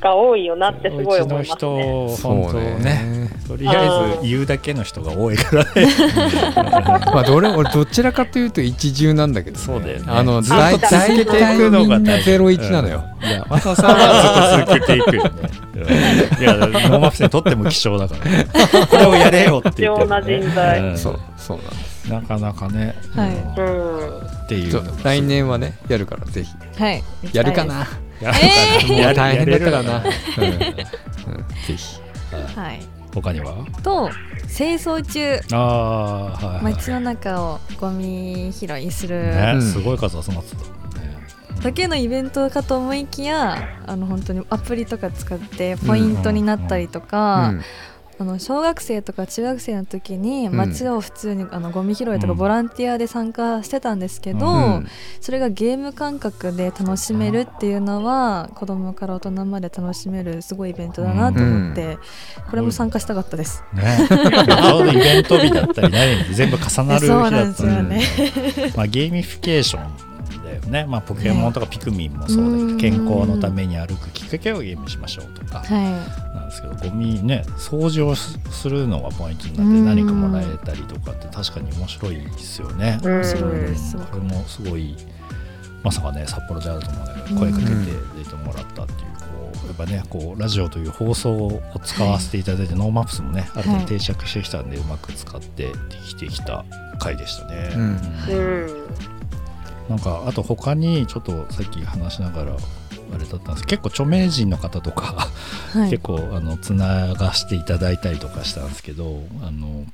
[0.00, 2.08] が多いよなってすごい思いますうちのね。
[2.08, 2.78] 人そう本当ね。
[2.78, 3.30] ね。
[3.48, 5.70] とりあえず言うだけの人が多いからね。
[7.12, 10.04] まあどれ俺どちらかというと一重なんだけどね、そうだよね。
[10.06, 13.04] あのずっと大続けてい体くのみんながゼロ一なのよ。
[13.22, 13.28] うん。
[13.28, 13.46] いや。
[13.48, 15.30] マサさんはずっと続けていくよね。
[15.74, 15.78] う
[16.40, 18.30] んいやノーマップスにとっても希少だから。
[18.30, 18.46] ね
[18.90, 20.22] これをやれよって言ってもね。
[20.22, 20.80] 貴重な人材。
[20.80, 20.98] うん。
[20.98, 21.95] そうそうなんです。
[22.08, 23.36] なかなかね、はい。
[23.36, 23.98] うん。
[23.98, 24.26] うん。
[24.26, 24.70] ってい。
[24.74, 26.54] う来年はねやるからぜひ。
[26.78, 27.02] はい。
[27.32, 27.86] やるかな？
[28.20, 30.02] やえもう大変だからやな。
[30.02, 30.52] れうん。
[30.52, 30.60] うん。
[30.62, 32.00] ぜひ。
[32.54, 32.80] はい。
[33.14, 33.54] 他には？
[33.82, 34.10] と
[34.54, 35.40] 清掃中。
[35.52, 36.62] ああはいはい。
[36.74, 39.22] 街の中をゴミ拾いする。
[39.22, 41.16] ね、うんすごい数集まってた、ね、
[41.62, 47.62] だけのイベントかと思いきやあの本当にアプリとか使ってポイントになったりとか、うん
[48.18, 50.56] あの小学生とか中学生の時にうん。
[50.56, 52.38] 街を普通にあのゴミ拾いとかうん。
[52.38, 54.86] ボランティアで参加してたんですけど、うん。
[55.20, 61.98] それがゲーム感覚で楽しめるっていうのは子供から大人まで楽しめるすごいイベントだなと思って、
[62.48, 63.62] これも参加したかったです。
[63.74, 64.06] ね。
[64.08, 68.72] ちょうどイベント日だったり何々全部重なる日だったり ですよね。
[68.76, 70.15] まあ、ゲーミフィケーション
[70.46, 75.60] だよね、まあ、ポケモンとかピクミンもそうだけど、うん健康のために歩くきっかけをゲームしましょうとか。
[75.60, 83.00] はなんですけどゴミね掃除をするのがポイントになうんって何かもらえたりとかって確かに面白いですよね。
[83.02, 83.96] うん面白いです。
[83.96, 84.96] これもすごい
[85.82, 87.70] まさかね札幌であると思うんだけど声かけて
[88.18, 95.72] 出てもらったっていうこうやっぱねこうラジオという放送を使わせていただいて、 NoMaps もねある程度定着してきたんで、うまく使ってで
[96.06, 96.64] きてきた
[96.98, 97.70] 回でしたね。
[97.74, 97.80] うん。
[97.80, 97.96] うん
[98.28, 99.15] うん。
[99.88, 102.56] なんかあと他にちょっとさっき話しながら
[103.14, 103.66] あれだったんです。
[103.66, 105.28] 結構著名人の方とか、
[105.74, 105.90] い、はい。
[105.90, 109.86] 結構あのつながしていただいたりとかしたんですけどあの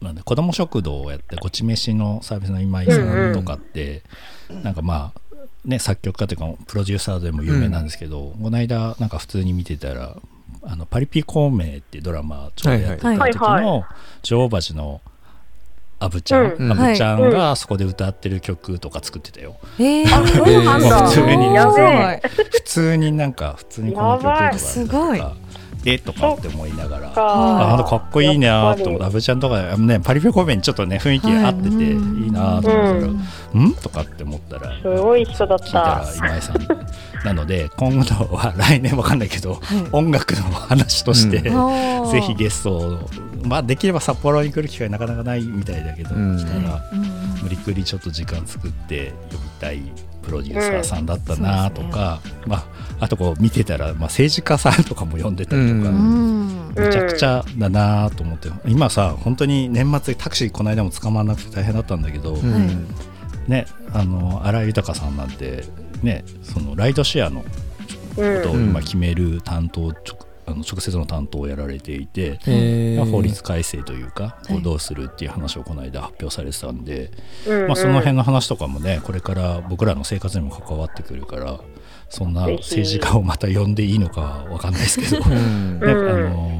[0.00, 4.02] なんで子ども食堂をやってごち飯のサービスの今井さんとかって、
[4.62, 5.20] なんかまあ
[5.64, 10.16] ね作曲家というかプロデューサーでも有名なんですけど、この間なんか普通に見てたら
[10.62, 13.84] 「あのパリピ孔明」っていうドラマちょうどやってた時の
[14.22, 15.00] 女王蜂の
[16.04, 16.72] アブちゃん、うん。
[16.72, 19.56] アブちゃんがそこで歌ってる曲とか作ってたよ。
[19.78, 20.06] えー。
[20.06, 20.32] 普
[21.10, 21.58] 通に。
[22.50, 25.22] 普通になんか普通にこの曲とかすごい。
[25.86, 27.08] えとかって思いながら。
[27.10, 33.26] はあなんかかっこいいなと思って、アブちゃんとか、ね、パリピコメにちょっとね、雰囲気合ってて、はいいいなと思ったら、うん。
[33.54, 33.74] うん？
[33.74, 36.04] とかって思ったら、すごい人だった。
[36.16, 36.56] 今井さん、
[37.24, 39.60] なので今度は来年わかんないけど、はい。
[39.92, 41.40] 音楽の話として、
[42.10, 43.10] ぜひゲストを、
[43.44, 46.36] まあ、できれば札幌に来る機会なかなかないみたいだけど、うん。
[46.38, 49.82] 来たらうんうん無理くりちょっと時間作って呼びたい
[50.22, 52.64] プロデューサーさんだったなとか、まあ、
[53.00, 56.72] あとこう見てたら、まあ、政治家さんとかも呼んでたりとか、ううん。
[56.74, 62.52] めちゃくちゃだなと思って今さ本当に年末タクシーこの間も捕まらなくて大変だったんだけど、うん。
[62.52, 65.64] はいねあの新井豊さんなんて
[66.02, 67.44] ねそのライドシェアの
[68.16, 68.64] うんことをうん。
[68.70, 72.38] 今決める担当、直あの直接の担当をやられていて、
[73.10, 74.60] 法律改正というか、こはい。
[74.60, 77.10] うどうするっていう話をこの間発表されてたんで、
[77.46, 81.60] うんまあ、その辺の話とかもねこれから僕らの生活にも関わってくるから
[82.08, 85.80] そんな政治家をまた呼んでいいのかは分かんないですけど、 ねうん。
[85.82, 86.54] あのー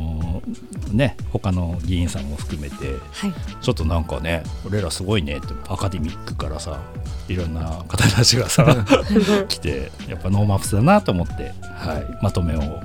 [0.92, 2.77] ね他の議員さんも含めて
[3.12, 3.35] はい。
[3.61, 6.81] ちょっとなんかね俺らすごいねってアカデミックからさ
[7.29, 8.85] いろんな方たちがさ
[9.49, 12.81] 来てやっぱ NoMaps だなと思って、はい、まとめを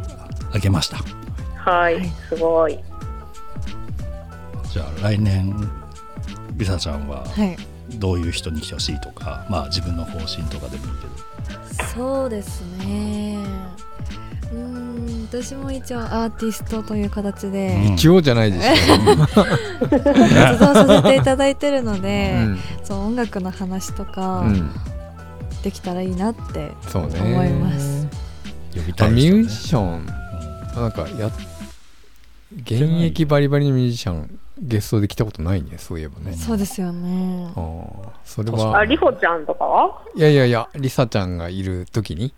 [0.53, 0.97] 上げました。
[1.55, 2.79] はい、すごい。
[4.71, 5.53] じゃあ来年
[6.53, 7.57] リサちゃんははい。
[7.95, 10.91] どういう人に来てほしいとか、まあ自分の方針とかでもいい
[11.75, 11.85] けど。
[11.95, 13.37] そうですね。
[14.51, 17.75] うーん私も一応アーティストという形で。
[17.75, 17.93] うん。
[17.93, 19.15] 一応じゃないでしょ
[19.89, 22.59] 活動させていただいてるので、うん。
[22.83, 24.71] そう音楽の話とかうん。
[25.63, 27.07] できたらいいなって思
[27.43, 28.07] います。
[28.73, 30.18] 呼びたい人、ね、あミュージシャン
[30.79, 31.29] なんかや
[32.55, 36.33] 現役バリバリのミュージシャンゲストで来たことないねそういえばね。
[36.33, 37.51] そうですよね。
[37.55, 37.59] あ
[38.07, 40.01] あそれあ、はりほちゃんとかは？
[40.15, 42.33] いやいやいやリサちゃんがいる時に。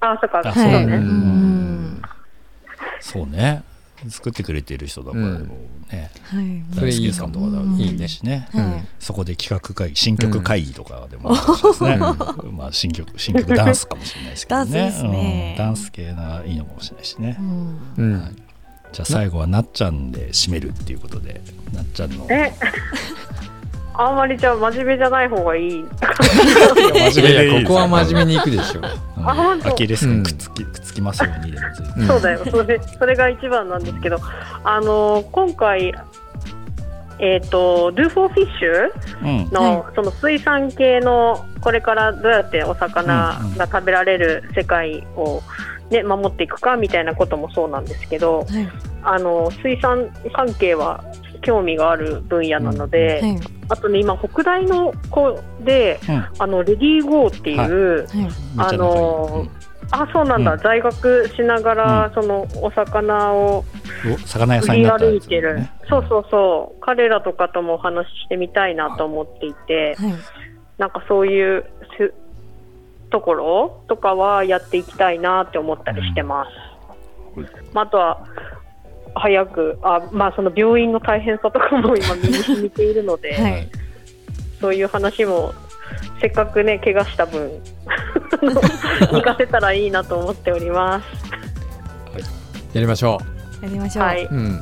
[0.00, 0.96] あ、そっか、あそうはい、ね。
[0.96, 1.08] ううん。
[1.94, 2.02] ん。
[3.00, 3.64] そうね
[4.08, 5.48] 作ってくれてる人だからうん。
[5.90, 6.62] ね、はい。
[6.74, 8.88] それいさんとかだうんいいねしね、はいうん。
[8.98, 11.36] そこで企画会議新曲会議とかでもで
[11.74, 11.98] すね、
[12.42, 14.72] うまあ新曲新曲ダンスかもしれないですけどね。
[14.72, 15.56] ダンスですね。
[15.58, 15.64] うん。
[15.64, 17.78] ダンス系ないいのかもしれないしね、うん。
[17.96, 18.20] うん。
[18.20, 18.32] はい。
[18.92, 21.40] じゃあ最後はなっちゃんで締めるっていうことで
[21.74, 22.26] なっちゃんの。
[22.30, 22.52] え、
[23.94, 25.70] あんまりじゃあ真面目じゃない方がいい。
[25.70, 25.84] い
[27.16, 28.80] やいやここは真面目にいくでしょ。
[28.80, 28.84] う
[29.24, 34.18] アキレス腱くっつきくっつきますようにそうだよ、それそれが一番なんですけど、
[34.64, 35.94] あの今回、
[37.18, 38.46] えっ、と、Do for Fish
[39.22, 39.50] うん。
[39.50, 45.42] の、その水産系のこれからどうやってお魚が食べられる世界を、
[45.90, 48.68] ね、守っていくかみたいなこともそうなんですけど、はい。
[49.02, 51.04] あの水産関係は
[51.42, 53.38] 興味がある分野なので、はい。
[53.68, 56.26] あとね、今、北大の子で、うん。
[56.38, 58.72] あのレディーゴーっていう、はい。
[58.72, 59.46] あの
[59.90, 60.58] あそうなんだ、うん。
[60.58, 63.64] 在学しながら、そのお魚を
[64.04, 70.14] 売り歩いてる、ねそうそうそう、彼らとかともお話ししてみたいなと思っていて、はい。
[70.78, 71.64] なんかそういう
[71.96, 72.14] す
[73.10, 77.38] ところとかはやっていきたいなって思ったりしてます。
[77.38, 77.48] うん。
[77.72, 78.26] まあ、あとは
[79.18, 83.70] 早くあ、まあ、その病院の大変さとかも今、身に染みているので、はい。
[84.60, 85.54] そういう話も
[86.20, 87.50] せっかくね、怪我した分、
[89.12, 91.04] 活かせたらいいなと思っております。
[92.74, 93.18] やりましょ
[93.62, 94.60] やりましょう、はい、ううん。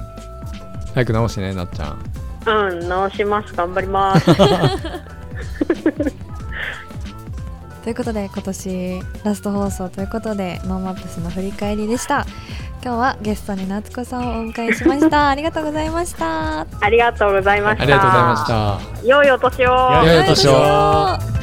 [0.94, 1.98] 早く治してねなっちゃん。
[2.46, 4.26] うん、治します、頑張ります。
[7.82, 12.26] ということで今年ラスト放送ということで NoMaps の振り返りでした
[12.82, 15.28] 今日はゲストに夏子さんをお迎えしました。
[15.30, 16.60] ありがとうございました。
[16.60, 17.82] ありがとうございました。
[17.82, 19.06] ありがとうございました。
[19.06, 20.04] 良いお年を。
[20.04, 21.36] 良いお年を。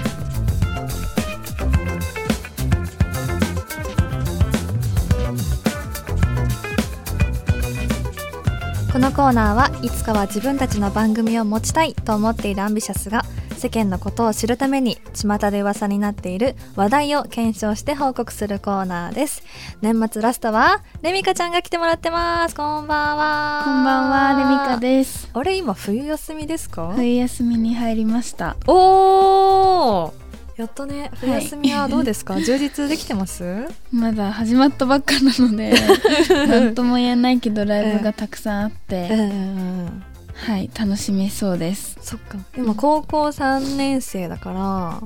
[8.94, 13.26] このコーナーはいつかは自分たちの番組を持ちたいと思っているアンビシャスが
[13.64, 19.42] 世間のことを知るために巷で噂になっている話題を検証して報告するコーナーです。
[19.82, 22.56] 年末ラストはレミカちゃんが来てもらってます。
[22.56, 23.62] こんばんは。
[23.64, 25.30] こんばんは、レミカです。
[25.34, 28.58] あれ今冬休みですか、冬休みに入りました。
[28.68, 30.12] おー！
[30.58, 33.70] やっとね冬休みはどうですか、 充実できてます？
[33.94, 35.74] まだ始まったばっかなので、
[36.48, 41.98] なんとも言えないけど、ライブがたくさんあって、んはい、楽しめそうです。
[42.02, 45.02] そっか今高校3年生だから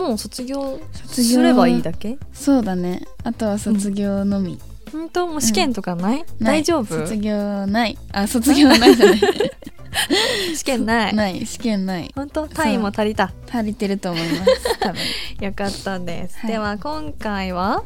[0.00, 2.18] もう卒業卒業すればいいだけ？
[2.32, 3.02] そうだね。
[3.24, 4.58] あとは卒業のみ。
[4.92, 5.26] 本当？
[5.26, 6.84] もう試験とかない、ない大丈夫？
[7.00, 7.98] 卒業ない。
[8.12, 9.20] あ、卒業ないじゃない。
[10.54, 12.12] 試験ないない、試験ない。
[12.14, 12.46] 本当？
[12.46, 13.32] 単位も足りた？
[13.50, 14.78] 足りてると思います。
[14.78, 15.00] 多分。
[15.46, 17.82] よかったです、はいでは今回は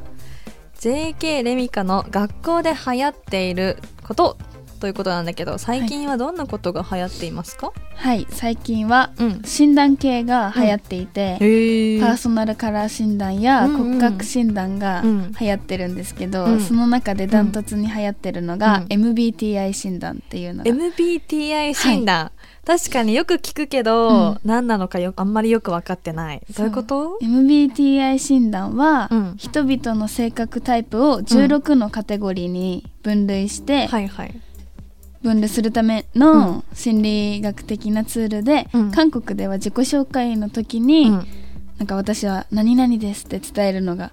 [0.80, 4.36] JK レミカの学校で流行っていること
[4.82, 8.26] ということなんだけど最近はどんなことが流行っていますか、はい。
[8.30, 9.42] 最近はうん。
[9.44, 16.60] 診断系が流行っていて、へパーソナルカラー診断やうんうん骨格診断がうん流行ってるんですけど、うん。
[16.60, 18.86] その中でダントツに流行ってるのが、うん。
[18.86, 22.32] MBTI 診断っていうのが MBTI 診断、
[22.66, 24.40] 確かによく聞くけど、うん。
[24.44, 26.42] 何なのかよあんまりよく分かってない。
[26.56, 29.34] どういうこと、MBTI 診断は、うん。
[29.36, 34.34] 人々の性格タイプを16のカテゴリーに分類して、はいはい
[35.22, 38.90] 分類するためうの心理学的なツールで、うん。
[38.90, 41.26] 韓国では自己紹介の時に、うん。
[41.78, 44.12] なんか私は何々ですって伝えるのが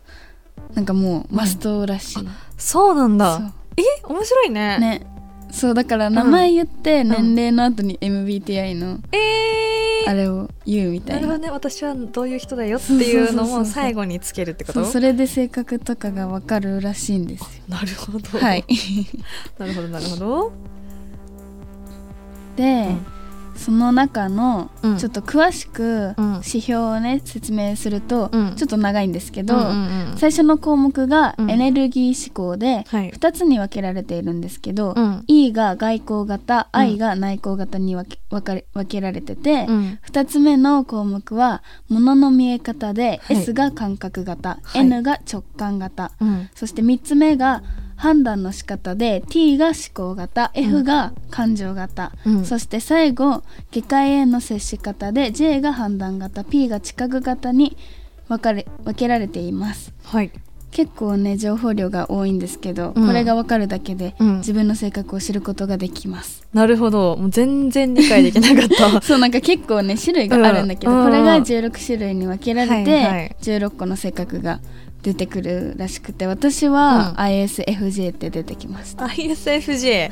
[0.73, 3.53] なんかもうマストらしい、そうなんだ。
[3.77, 4.77] え面白いね。
[4.79, 5.05] ね。
[5.51, 10.09] そうだから名前言って年齢の後に MBTI のえー。
[10.09, 11.19] あれを言うみたな。
[11.19, 11.51] いるほなどね。
[11.51, 14.85] 私はどういう人だよっていうのも最後につけるってこと？
[14.85, 17.47] それで性格とかがわかるらしいんですよ。
[17.67, 18.39] なるほど。
[18.39, 18.65] はい。
[19.59, 20.53] なるほどなるほど
[23.59, 24.97] その中のうん。
[24.97, 26.33] ちょっと詳しくうん。
[26.35, 28.55] 指標をね説明するとうん。
[28.55, 29.59] ちょっと長いんですけど、
[30.15, 31.51] 最初の項目がうん。
[31.51, 33.11] エネルギー思考ではい。
[33.11, 35.23] 2つに分けられているんですけど、うん。
[35.27, 36.79] E が外向型、うん。
[36.79, 39.99] I が内向型に分け分けられてて、うん。
[40.07, 43.37] 2つ目の項目は物の見え方で、はい。
[43.37, 44.79] S が感覚型、はい。
[44.79, 46.49] N が直感型うん。
[46.55, 47.61] そして3つ目が
[47.99, 52.45] 判断の仕方で T が思考型 F が感情型、うん。
[52.45, 57.75] そして最後外界への接し方で J が判断型 P が知覚型に
[58.29, 59.93] 分かれ分けられています。
[60.05, 60.31] はい。
[60.71, 63.05] 結構ね情報量が多いんですけど、うん。
[63.05, 64.37] これが分かるだけで、うん。
[64.37, 66.47] 自分の性格を知ることができます。
[66.53, 67.17] なるほど。
[67.17, 69.01] もう全然理解できなかった。
[69.03, 71.03] そうなんか結構ね種類があるんだけど、うん。
[71.03, 73.35] これが16種類に分けられて、はいはい。
[73.41, 74.61] 16個の性格が
[75.01, 77.15] 出てくるらしくて私はうん。
[77.15, 80.11] ISFJ って出てきました、ISFJ、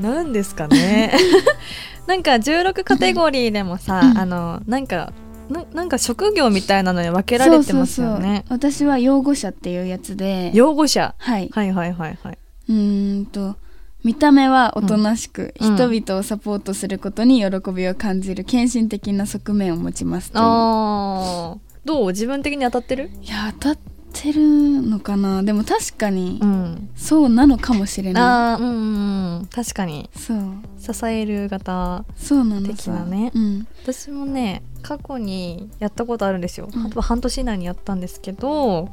[0.00, 1.12] なんですかね？
[2.06, 4.18] なんか16カテゴリーでもさ、うん。
[4.18, 5.12] あのなんか
[5.50, 8.44] ななんか職業みたいなのに分けられてますよね。
[8.48, 10.50] 私は養護者っていうやつで。
[10.54, 11.14] 養護者？
[11.18, 12.38] はい、はいはいはいはい。
[12.68, 13.56] うーんと
[14.04, 15.74] 見た目はおとなしく、うん。
[15.76, 20.42] 人々をサポートすることに喜びを感じる献身的な側面を持ちますという。
[20.44, 21.58] あー。
[21.84, 22.08] どう？
[22.08, 23.10] 自分的に当たってる？
[23.22, 23.97] いや当たって
[24.32, 25.42] るのかな？
[25.42, 26.90] でも確かにうん。
[26.96, 29.46] そうなのかもしれなあーうんうんうん。
[29.46, 30.10] 確かに。
[30.14, 30.38] いそう。
[30.78, 33.30] 支える型そうなの的さなね。
[33.34, 33.66] うん。
[33.82, 36.90] 私もね過去にやったことあるんですよ、うん。
[36.90, 38.88] 半年以内にやったんですけど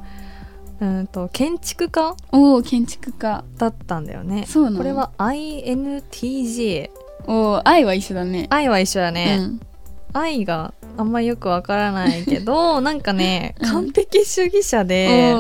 [0.80, 3.44] うんと建築家おお建築家。
[3.58, 4.46] だったんだよね。
[4.48, 6.90] そうなのこれは INTJ
[7.28, 8.48] おお愛は一緒だね。
[8.50, 9.60] 愛は一緒だね、うん。
[10.14, 13.70] 愛があんまりよくわからないけど なんかねうん。
[13.70, 15.34] 完璧主義者で、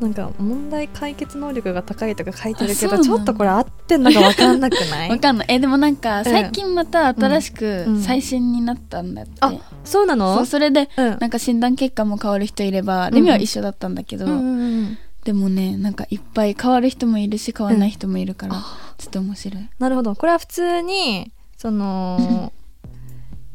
[0.00, 5.10] なんか問題解決能力が高いとか書いてるけどちょっとこれ合ってんのかわかんなくない？
[5.10, 5.46] わかんない。
[5.48, 6.24] えでもなんかん。
[6.24, 8.02] 最近また新しくうん。
[8.02, 11.16] 最新になったんだって、あそうなそのうそれでうん。
[11.18, 14.42] なんか診断結果も変わる人いればレミは一緒だったんだけど、うんうんう
[14.82, 18.54] んでもねなんかいっぱい変わる人もいるし変わらない人もいるから、
[18.96, 19.68] ちょっと面白い。
[19.80, 20.14] なるほど。
[20.14, 22.52] これは普通にその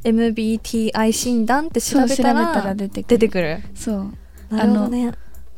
[0.03, 3.17] MBTI 診断って調べたらら出てくる。
[3.17, 3.59] 出てくる。
[3.75, 4.11] そう。
[4.49, 5.11] なるほどね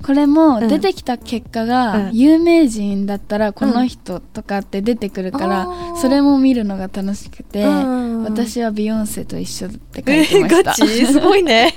[0.06, 0.68] これもうん。
[0.68, 2.12] 出てきた結果うがん。
[2.14, 8.24] 有名人だったらこの人とかって出てくるから、それも見るのが楽しくて、うん。
[8.24, 11.06] 私はビヨンセと一緒って書えいてました、ガチ？
[11.06, 11.74] すごいね。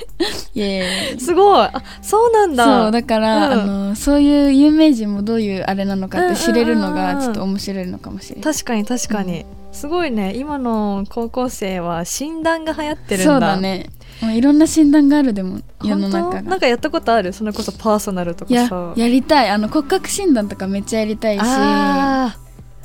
[0.55, 1.67] イエーイすごい。
[1.67, 2.65] あそうなんだ。
[2.65, 3.61] そうだから、うん。
[3.61, 10.35] あのそういう有名人もどういうあれなのかって知れるのがちょっと面白いのかもしれない、確かに確かに、すごいね。
[10.37, 13.33] 今の高校生は診断が流行ってるんだ。
[13.33, 13.91] そうだね
[14.23, 16.43] もういろんな診断があるでも世の中が。
[16.43, 17.33] なんかやったことある？
[17.33, 19.51] それこそパーソナルとかやさやりたい。
[19.51, 21.41] あの骨格診断とかめっちゃやりたいし。
[21.45, 22.37] あ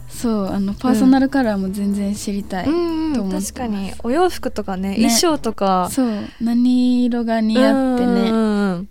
[0.10, 3.94] そうあのパーソナルカラーも全然知りたい、ーうんと思確かに。
[4.04, 4.96] お洋服とかねね。
[4.96, 5.90] 衣装とか。
[5.90, 6.10] そう。
[6.42, 8.88] 何色が似合ってうんね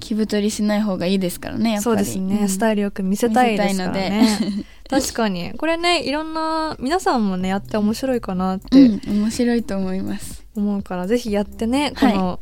[0.00, 1.82] 気太りしない方がいいですからねやっぱり。
[1.82, 2.48] そうですね、ん。
[2.48, 4.28] スタイルよく見せたいですからね。
[4.88, 5.52] 確かに。
[5.54, 12.14] これねいろんな皆さんもねやって面白いかなっうてん面白いと思います思うから、ぜひやってねこはい。
[12.14, 12.40] の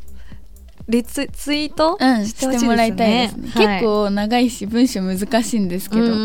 [0.89, 3.67] リツツイートうんししてもらいたいですね、はい。
[3.79, 6.17] 結構長いし文章難しいんですけど、うんうん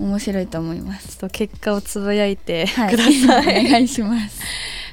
[0.00, 0.08] うん。
[0.10, 1.08] 面白いと思います。
[1.08, 2.90] ちょっと結果をつぶやいてはい。
[2.94, 4.40] ください、 お願いします。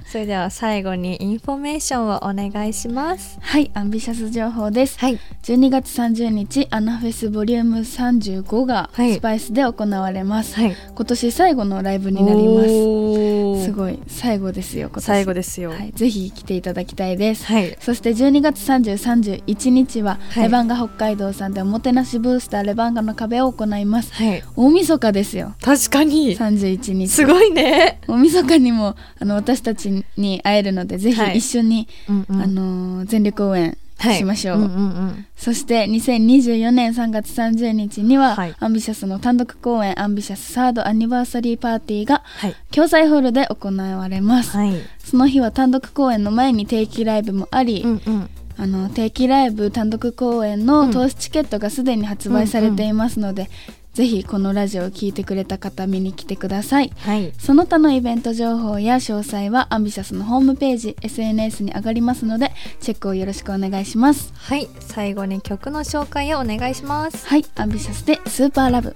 [0.14, 3.39] それでは最後にインフォメーションをお願いします。
[3.41, 5.00] はいアンビシャス情報です。
[5.00, 5.20] はい。
[5.41, 9.16] 12月30日アナフェス volume 35がはい。
[9.16, 10.76] スパイスで行われます、はい。
[10.94, 12.68] 今年最後のライブになります。
[12.68, 15.72] ますすごい最後ですよ最後ですよ。
[15.72, 17.46] はい、ぜひ来ていただきたいです。
[17.46, 17.76] はい。
[17.80, 20.44] そして12月30、31日は、はい。
[20.44, 24.14] レバンガ北海道さんでおもてなしブースターレバンガの壁を行います。
[24.14, 24.44] はい。
[24.56, 25.56] 大晦日ですよ。
[25.62, 26.38] 確かに。
[26.38, 27.08] 31日。
[27.08, 28.00] すごいね。
[28.08, 31.38] 大晦日にもあの私たちに会えるのでぜひはい。
[31.38, 32.42] 一緒に、うんうん。
[32.42, 34.18] あのー全力応援はい。
[34.18, 34.70] しましょう、んうんう
[35.12, 35.26] ん。
[35.36, 38.56] そして2024年3月30日には、はい。
[38.60, 42.56] アンビシャスの単独公演アンビシャス Third Anniversary Party がはい。
[42.72, 44.74] 共済ホールで行われます、はい。
[45.00, 53.49] その日は単独公演の前に定期ライブもあり、うんうんあの定期ライブ単独公演の通しチケットがすでに発売されていますので、
[53.93, 56.91] ぜひこのラジオを聞いてくれた方見に来てください。
[56.97, 57.32] はい。
[57.38, 64.34] その他のイベント情報や詳細はアンビシャスのホームページ SNS に上がりますのでチェックをよろしくお願いします。
[64.36, 64.68] はい。
[64.80, 67.28] 最後に曲の紹介をお願いします。
[67.28, 67.45] はい。
[67.56, 68.96] アンビシャスで Super Love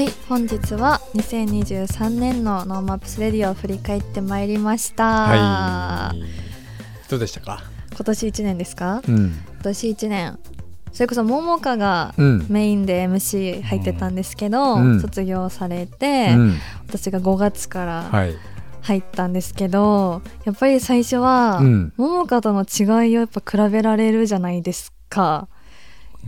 [0.00, 7.10] はい本日は2023年の NoMaps Radio を振り返ってまいりました、はい。
[7.10, 7.64] どうでしたか？
[7.90, 9.02] 今年1年ですか？
[9.06, 9.26] うん。
[9.26, 10.38] 今年1年。
[10.90, 12.46] それこそももかがうん。
[12.48, 15.00] メインで MC 入ってたんですけど、うん。
[15.02, 16.54] 卒業されて、うん。
[16.88, 18.34] 私が5月からはい。
[18.80, 21.92] 入ったんですけど、やっぱり最初は、うん。
[21.98, 25.46] ももかとの違いをやっぱ比べられるじゃないですか。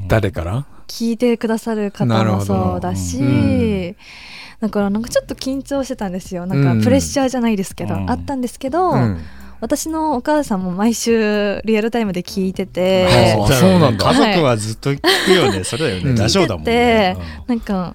[0.08, 0.66] 誰から？
[0.92, 3.96] 聞いてくださる方もそうだし、うん。
[4.60, 6.44] だからなんかちょっと緊張してたんですよ。
[6.44, 6.78] なうん。
[6.78, 8.10] んかプレッシャーじゃないですけど、うん。
[8.10, 9.18] あったんですけど、うん。
[9.60, 14.12] 私のお母さんも毎週リアルタイムで聞いてて、そうなんだ。
[14.12, 17.16] 家族はずっと聞くよね、 それだよね、うんラジオだもんね。
[17.46, 17.94] なんか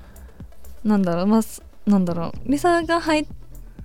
[0.83, 3.25] なんだろうまあすなんだろうリサが入っ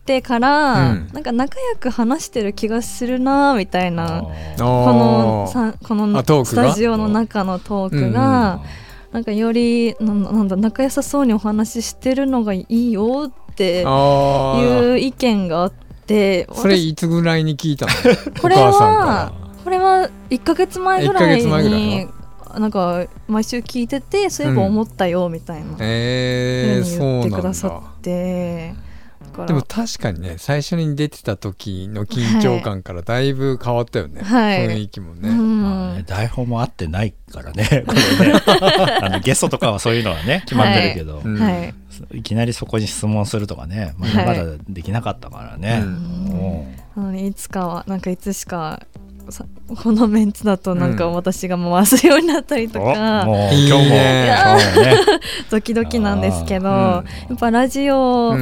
[0.07, 1.09] てから、うん。
[1.13, 4.19] なんか仲良く話してる気がするなみたいな。
[4.19, 6.63] あこあのーさこのあトークが？
[6.65, 8.61] スタジオの中のトークが、
[9.13, 15.73] なんかよりなんなんだ仲良さそうにお話ししてるのがいいよっていう意見があっ
[16.07, 17.93] てそれいつぐらいに聞いたの？
[18.41, 19.33] これはか
[19.65, 22.09] これは1ヶ月前ぐらい1ヶ月前ぐらいに
[22.59, 27.43] なんか毎週聞いててそういえば思ったよみたいならえー、ってくそうなんだ。
[27.43, 28.75] ださって
[29.47, 34.69] でも確かにね最初に出てた時の緊張感からだいぶ変わったよね、はい。
[34.69, 35.62] 雰囲気もね、うん。
[35.62, 35.62] まあ
[35.93, 38.41] ね台本も合ってないからね、 これね。
[39.01, 41.39] あのゲストとかはそういうのはね、 決まってるけど、うん。
[41.39, 41.75] はい。
[42.13, 45.81] いきなりそこに質問するとかね、まだまだできなかったからね。
[45.83, 45.93] うん。
[46.27, 48.83] もなのにいつかはなんかいつしか
[49.31, 49.47] さ
[49.83, 51.15] このメンツだとなんかうん。
[51.15, 54.97] 私が回すようになったりとか、もういい今日も、ね今日もね、
[55.51, 58.37] ドキドキなんですけど、あやっぱラジオ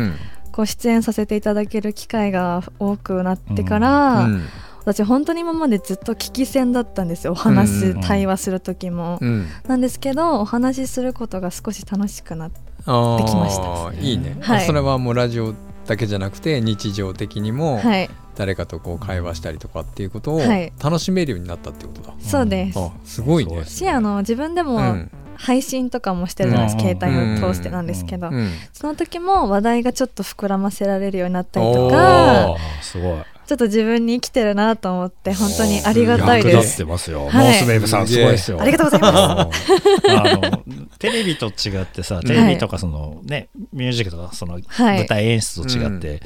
[0.52, 4.44] こう出演させていただける機会が多くなってから、うん
[4.84, 7.32] 私本当に今までずっと聞き戦だったんですよ。
[7.32, 8.00] お話す、うん。
[8.00, 9.46] 対話する時も、うん。
[9.66, 13.92] なんですけどお話しすることが少し楽しくなってきました。
[14.00, 14.64] いいね、はい。
[14.64, 15.54] あそれはもうラジオ
[15.86, 18.10] だけじゃなくて日常的にもはい。
[18.36, 20.72] 誰かとこう会話したりとかっていうことをはい。
[20.82, 22.02] 楽しめるようになったってこと？
[22.02, 23.64] だ、そうです、あすごいね。
[23.66, 25.10] しあの自分でもうん。
[25.36, 33.18] 配信とかもしてるじゃないですか、うん携帯を通してなんですけど、うんその時も話題がちょっと膨らませられるようになったりとおかすごい。
[33.50, 37.26] ちょっと自分に生きてるなと思って本当にありがたい役立っですてますよ。
[37.26, 37.46] はい。
[37.46, 38.60] モースウェーブさん、すごいですよ。
[38.60, 39.62] ありがとうございます。
[40.08, 40.64] あの、
[41.00, 44.98] テレビと違ってさ、テレビとかそのね、ミュージックとかそのはい。
[44.98, 46.22] 舞台演出と違って、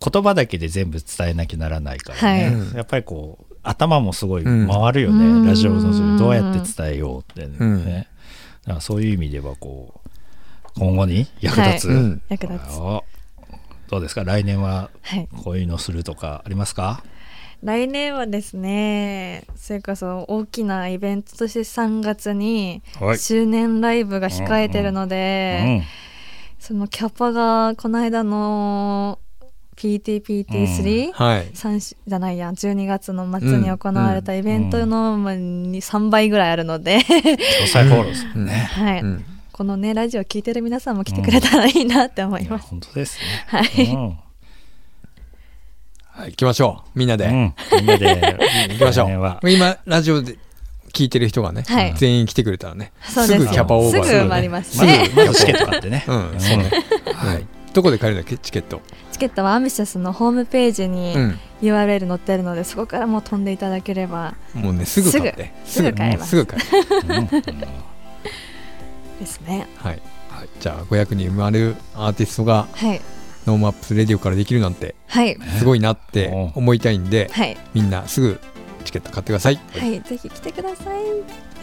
[0.00, 2.76] 言葉だけで全部伝えなきゃならないからね、はい。
[2.76, 4.68] やっぱりこう、頭もすごいうん。
[4.68, 5.44] 回るよね、うん。
[5.44, 7.56] ラジオのどうやって伝えようってね。
[7.58, 7.84] うん。
[7.84, 8.06] だか
[8.74, 10.08] らそういう意味ではこう、
[10.78, 11.88] 今後に役立つ。
[11.88, 11.96] はい。
[11.96, 12.22] うん。
[12.28, 12.78] 役立つ。
[12.78, 13.02] お
[13.88, 14.24] どうですか？
[14.24, 15.28] 来年ははい。
[15.42, 17.02] こういうのするとかありますか？
[17.62, 23.18] 来年はですねそれこそ大きなイベントとして3月にはい。
[23.18, 25.82] 周年ライブが控えてるのうで、ん。
[26.60, 29.18] そのキャパがこの間の
[29.76, 31.50] PTPT3、はい。
[31.54, 37.78] 三しじゃないや12月の末に行われたイベントのまあに3倍ぐらいあるので、です
[38.34, 38.46] うん。
[38.46, 38.52] ね。
[38.52, 39.24] はいうん
[39.58, 42.68] このねラジオ聞いてる皆さんも来てくれたらいいなって思います。
[42.68, 43.24] 本当ですね。
[43.48, 43.92] はい。
[43.92, 44.18] うん。
[46.10, 46.90] はい行きましょう。
[46.96, 47.54] みんなで、うん。
[47.72, 48.38] みんなで。
[48.70, 49.50] 行きましょう。
[49.50, 50.38] 今ラジオで
[50.92, 51.94] 聞いてる人がね、はい。
[51.96, 54.04] 全員来てくれたらねすぐキャパオーバー。
[54.04, 55.08] すぐ埋まりますまね。
[55.08, 56.04] ずまずチケット買ってね。
[56.06, 56.70] うんそうね。
[57.12, 57.46] はい。
[57.74, 58.80] どこで買えるんだっけチケット。
[59.10, 61.40] チケットはアンビシャスのホームページにうん。
[61.62, 64.36] URL 載ってるので、そこからもう飛んでいただければ。
[64.54, 65.52] もうねすぐ買って。
[65.64, 66.36] すぐすぐ買えます。
[66.36, 66.60] もうすぐ買
[67.10, 67.28] えるうん
[69.18, 69.66] ですね。
[69.76, 70.00] はい。
[70.60, 73.00] じゃあ500人埋めれるアーティストがはい。
[73.46, 75.36] NoMaps Radio からできるなんてはい。
[75.58, 77.56] すごいなって思いたいんではい。
[77.74, 78.40] みんなすぐ
[78.84, 79.60] チケット買ってください。
[79.72, 81.04] はい、ぜひ来てください。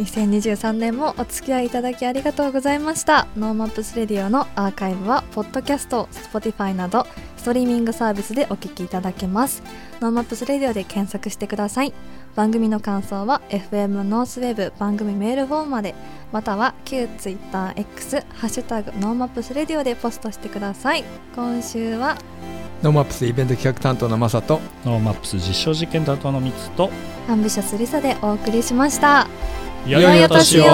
[0.03, 3.27] 2023年もお付き合いいただきありがとうございました。
[3.37, 9.63] NoMaps Radio のアーカイブは、ポッドキャスト、Spotify など、ストリーミングサービスでお聞きいただけます。
[10.01, 11.93] NoMaps Radio で検索してください。
[12.35, 15.95] 番組の感想は、FM ノースウェーブ番組メールフォームまで、
[16.33, 21.05] または旧 TwitterX、ハッシュタグ NoMaps Radio でポストしてください。
[21.33, 22.17] 今週は、
[22.83, 26.91] NoMaps イベント企画担当のマサと NoMaps 実証実験担当のミツと
[27.29, 29.27] アンビシャスリサでお送りしました。
[29.87, 30.65] 良いお年を